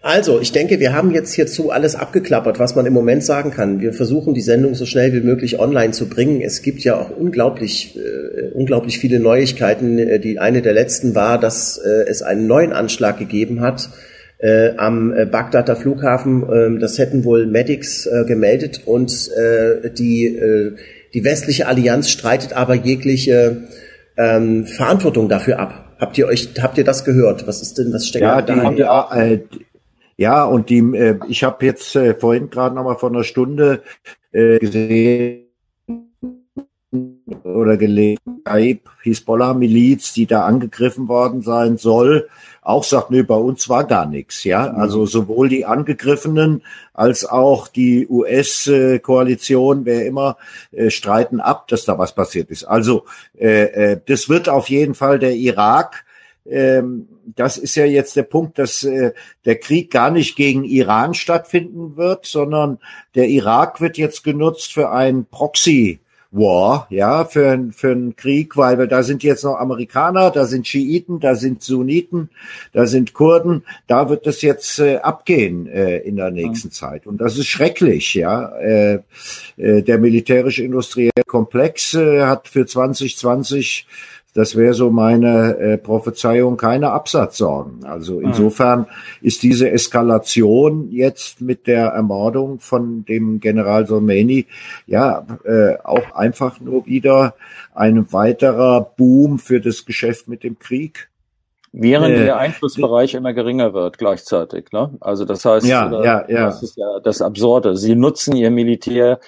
[0.00, 3.80] Also, ich denke, wir haben jetzt hierzu alles abgeklappert, was man im Moment sagen kann.
[3.80, 6.40] Wir versuchen die Sendung so schnell wie möglich online zu bringen.
[6.40, 9.98] Es gibt ja auch unglaublich, äh, unglaublich viele Neuigkeiten.
[9.98, 13.90] Äh, die eine der letzten war, dass äh, es einen neuen Anschlag gegeben hat
[14.38, 16.44] äh, am äh, Bagdader Flughafen.
[16.52, 20.76] Ähm, das hätten wohl Medics äh, gemeldet und äh, die, äh,
[21.14, 23.64] die westliche Allianz streitet aber jegliche
[24.16, 25.96] ähm, Verantwortung dafür ab.
[25.98, 27.46] Habt ihr euch, habt ihr das gehört?
[27.48, 28.70] Was ist denn, was steckt ja, da?
[28.70, 29.40] Die, ja, äh,
[30.18, 33.82] ja, und die, äh, ich habe jetzt äh, vorhin gerade noch mal vor einer Stunde
[34.32, 35.44] äh, gesehen
[37.44, 38.18] oder gelesen,
[39.02, 42.28] Hisbollah-Miliz, die da angegriffen worden sein soll,
[42.62, 44.72] auch sagt, nee, bei uns war gar nichts, ja.
[44.72, 44.80] Mhm.
[44.80, 46.62] Also sowohl die Angegriffenen
[46.92, 50.36] als auch die US-Koalition, wer immer,
[50.72, 52.64] äh, streiten ab, dass da was passiert ist.
[52.64, 53.04] Also
[53.38, 56.04] äh, äh, das wird auf jeden Fall der Irak
[56.50, 59.12] ähm, das ist ja jetzt der Punkt, dass äh,
[59.44, 62.78] der Krieg gar nicht gegen Iran stattfinden wird, sondern
[63.14, 66.00] der Irak wird jetzt genutzt für ein Proxy.
[66.30, 70.66] War, ja, für, für einen Krieg, weil wir, da sind jetzt noch Amerikaner, da sind
[70.66, 72.28] Schiiten, da sind Sunniten,
[72.74, 76.72] da sind Kurden, da wird es jetzt äh, abgehen äh, in der nächsten ja.
[76.74, 77.06] Zeit.
[77.06, 78.54] Und das ist schrecklich, ja.
[78.58, 78.98] Äh,
[79.56, 83.86] äh, der militärisch-industrielle Komplex äh, hat für 2020
[84.38, 87.84] das wäre so meine äh, Prophezeiung, keine Absatzsorgen.
[87.84, 88.86] Also insofern
[89.20, 94.46] ist diese Eskalation jetzt mit der Ermordung von dem General Soleimani
[94.86, 97.34] ja äh, auch einfach nur wieder
[97.74, 101.08] ein weiterer Boom für das Geschäft mit dem Krieg.
[101.72, 104.70] Während äh, der Einflussbereich immer geringer wird gleichzeitig.
[104.70, 104.94] Ne?
[105.00, 106.46] Also das heißt, ja, äh, ja, ja.
[106.46, 107.76] das ist ja das Absurde.
[107.76, 109.18] Sie nutzen ihr Militär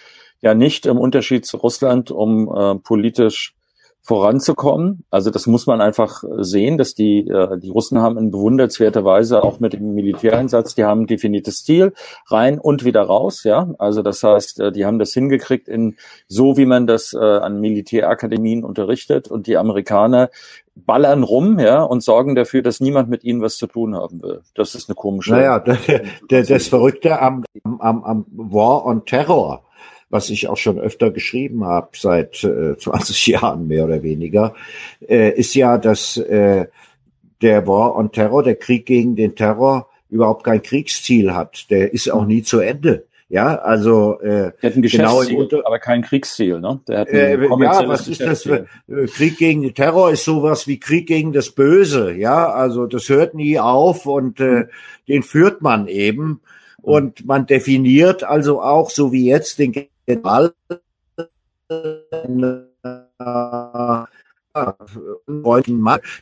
[0.41, 3.57] ja nicht im Unterschied zu Russland, um äh, politisch
[4.03, 5.05] voranzukommen.
[5.11, 9.43] Also das muss man einfach sehen, dass die, äh, die Russen haben in bewundernswerter Weise
[9.43, 11.93] auch mit dem Militäreinsatz, die haben ein definiertes Ziel,
[12.27, 13.75] rein und wieder raus, ja.
[13.79, 15.97] Also das heißt, äh, die haben das hingekriegt in
[16.27, 20.31] so, wie man das äh, an Militärakademien unterrichtet und die Amerikaner
[20.75, 24.41] ballern rum, ja, und sorgen dafür, dass niemand mit ihnen was zu tun haben will.
[24.55, 25.33] Das ist eine komische.
[25.33, 25.59] Naja,
[26.29, 29.63] das, das Verrückte am, am, am War on Terror
[30.11, 34.55] was ich auch schon öfter geschrieben habe, seit äh, 20 Jahren mehr oder weniger,
[35.09, 36.67] äh, ist ja, dass äh,
[37.41, 41.71] der War on Terror, der Krieg gegen den Terror, überhaupt kein Kriegsziel hat.
[41.71, 43.07] Der ist auch nie zu Ende.
[43.29, 46.81] Ja, also äh, der hat ein genau im Unter aber kein Kriegsziel, ne?
[46.89, 48.43] Der hat ein äh, ja, was ist das?
[48.43, 48.67] Für,
[49.07, 52.51] Krieg gegen den Terror ist sowas wie Krieg gegen das Böse, ja.
[52.51, 54.67] Also das hört nie auf und äh,
[55.07, 56.41] den führt man eben
[56.83, 59.73] und man definiert also auch so wie jetzt den
[60.11, 60.53] General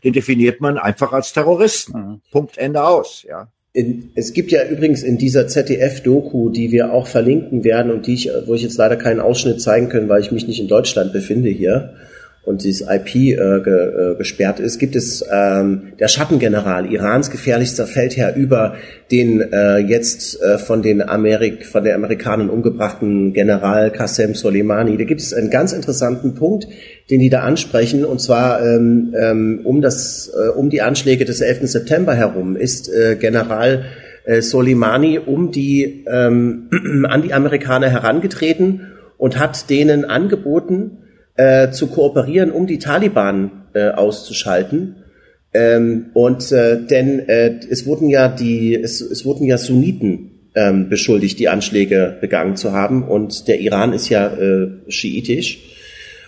[0.05, 1.99] den definiert man einfach als Terroristen.
[1.99, 2.20] Mhm.
[2.30, 3.49] Punkt Ende aus, ja.
[3.72, 8.14] In, es gibt ja übrigens in dieser ZDF-Doku, die wir auch verlinken werden und die
[8.14, 11.12] ich, wo ich jetzt leider keinen Ausschnitt zeigen können, weil ich mich nicht in Deutschland
[11.12, 11.95] befinde hier,
[12.49, 17.86] und dieses IP äh, ge, äh, gesperrt ist, gibt es ähm, der Schattengeneral, Irans gefährlichster
[17.86, 18.76] Feldherr über
[19.11, 24.96] den äh, jetzt äh, von den Amerik von den Amerikanern umgebrachten General Qasem Soleimani.
[24.96, 26.66] Da gibt es einen ganz interessanten Punkt,
[27.11, 31.42] den die da ansprechen, und zwar ähm, ähm, um das äh, um die Anschläge des
[31.42, 31.70] 11.
[31.70, 33.84] September herum ist äh, General
[34.24, 36.70] äh, Soleimani um die ähm,
[37.09, 38.88] an die Amerikaner herangetreten
[39.18, 40.99] und hat denen angeboten,
[41.39, 44.97] äh, zu kooperieren, um die Taliban äh, auszuschalten.
[45.55, 50.91] Ähm, und äh, denn äh, es wurden ja die es, es wurden ja Sunniten ähm,
[50.91, 55.59] beschuldigt, die Anschläge begangen zu haben und der Iran ist ja äh, schiitisch.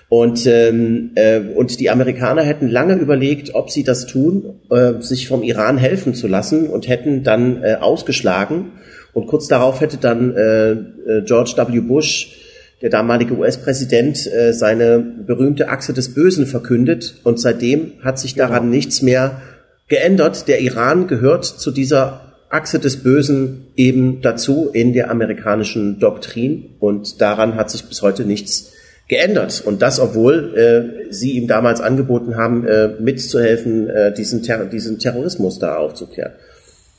[0.08, 5.28] Und, ähm, äh, und die Amerikaner hätten lange überlegt, ob sie das tun, äh, sich
[5.28, 8.72] vom Iran helfen zu lassen und hätten dann äh, ausgeschlagen.
[9.12, 11.80] Und kurz darauf hätte dann äh, äh George W.
[11.80, 12.39] Bush
[12.82, 18.62] der damalige US-Präsident äh, seine berühmte Achse des Bösen verkündet und seitdem hat sich daran
[18.62, 18.74] genau.
[18.74, 19.42] nichts mehr
[19.88, 20.48] geändert.
[20.48, 27.20] Der Iran gehört zu dieser Achse des Bösen eben dazu in der amerikanischen Doktrin und
[27.20, 28.72] daran hat sich bis heute nichts
[29.08, 29.62] geändert.
[29.64, 34.98] Und das, obwohl äh, sie ihm damals angeboten haben, äh, mitzuhelfen, äh, diesen, Ter diesen
[34.98, 36.32] Terrorismus da aufzukehren.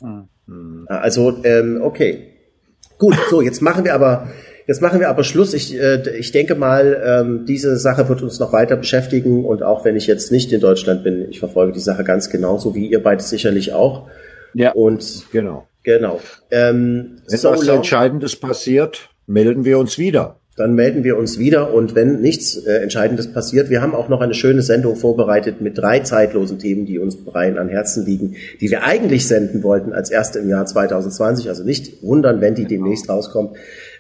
[0.01, 0.85] Mhm.
[0.87, 2.27] Also, ähm, okay.
[2.97, 4.27] Gut, so, jetzt machen wir aber
[4.67, 5.53] Jetzt machen wir aber Schluss.
[5.53, 9.85] Ich, äh, ich denke mal, ähm, diese Sache wird uns noch weiter beschäftigen und auch
[9.85, 13.01] wenn ich jetzt nicht in Deutschland bin, ich verfolge die Sache ganz genauso wie ihr
[13.01, 14.07] beide sicherlich auch.
[14.53, 14.71] Ja.
[14.71, 15.67] Und genau.
[15.83, 16.19] Genau.
[16.51, 21.73] Ähm, wenn so was Entscheidendes passiert, melden wir uns wieder dann melden wir uns wieder
[21.73, 25.77] und wenn nichts äh, Entscheidendes passiert, wir haben auch noch eine schöne Sendung vorbereitet mit
[25.77, 30.11] drei zeitlosen Themen, die uns Breien an Herzen liegen, die wir eigentlich senden wollten als
[30.11, 31.47] erste im Jahr 2020.
[31.47, 33.55] Also nicht wundern, wenn die demnächst rauskommt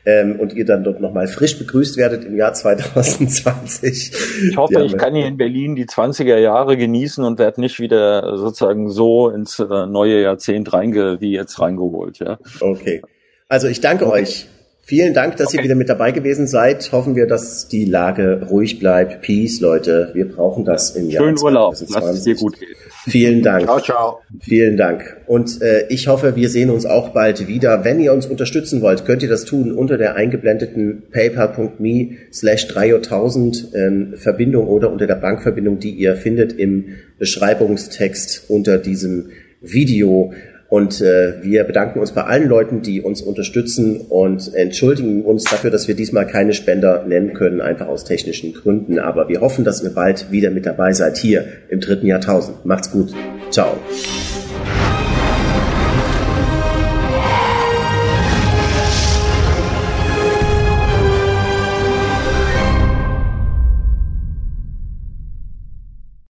[0.05, 4.11] ähm, und ihr dann dort nochmal frisch begrüßt werdet im Jahr 2020.
[4.49, 8.37] Ich hoffe, ich kann hier in Berlin die 20er Jahre genießen und werde nicht wieder
[8.37, 12.19] sozusagen so ins äh, neue Jahrzehnt reinge wie jetzt reingeholt.
[12.19, 12.39] Ja.
[12.59, 13.01] Okay.
[13.47, 14.21] Also ich danke okay.
[14.21, 14.47] euch.
[14.83, 15.57] Vielen Dank, dass okay.
[15.57, 16.91] ihr wieder mit dabei gewesen seid.
[16.91, 19.21] Hoffen wir, dass die Lage ruhig bleibt.
[19.21, 20.09] Peace, Leute.
[20.13, 21.75] Wir brauchen das im Jahr Schönen Urlaub.
[21.89, 22.75] Lass es dir gut gehen.
[23.05, 23.63] Vielen Dank.
[23.63, 24.21] Ciao, ciao.
[24.39, 25.17] Vielen Dank.
[25.25, 27.83] Und äh, ich hoffe, wir sehen uns auch bald wieder.
[27.83, 33.69] Wenn ihr uns unterstützen wollt, könnt ihr das tun unter der eingeblendeten paypal.me slash 3000
[33.73, 39.29] ähm, Verbindung oder unter der Bankverbindung, die ihr findet im Beschreibungstext unter diesem
[39.61, 40.33] Video.
[40.71, 45.69] Und äh, wir bedanken uns bei allen Leuten, die uns unterstützen und entschuldigen uns dafür,
[45.69, 48.97] dass wir diesmal keine Spender nennen können, einfach aus technischen Gründen.
[48.97, 52.63] Aber wir hoffen, dass ihr bald wieder mit dabei seid hier im dritten Jahrtausend.
[52.65, 53.13] Macht's gut.
[53.49, 53.77] Ciao.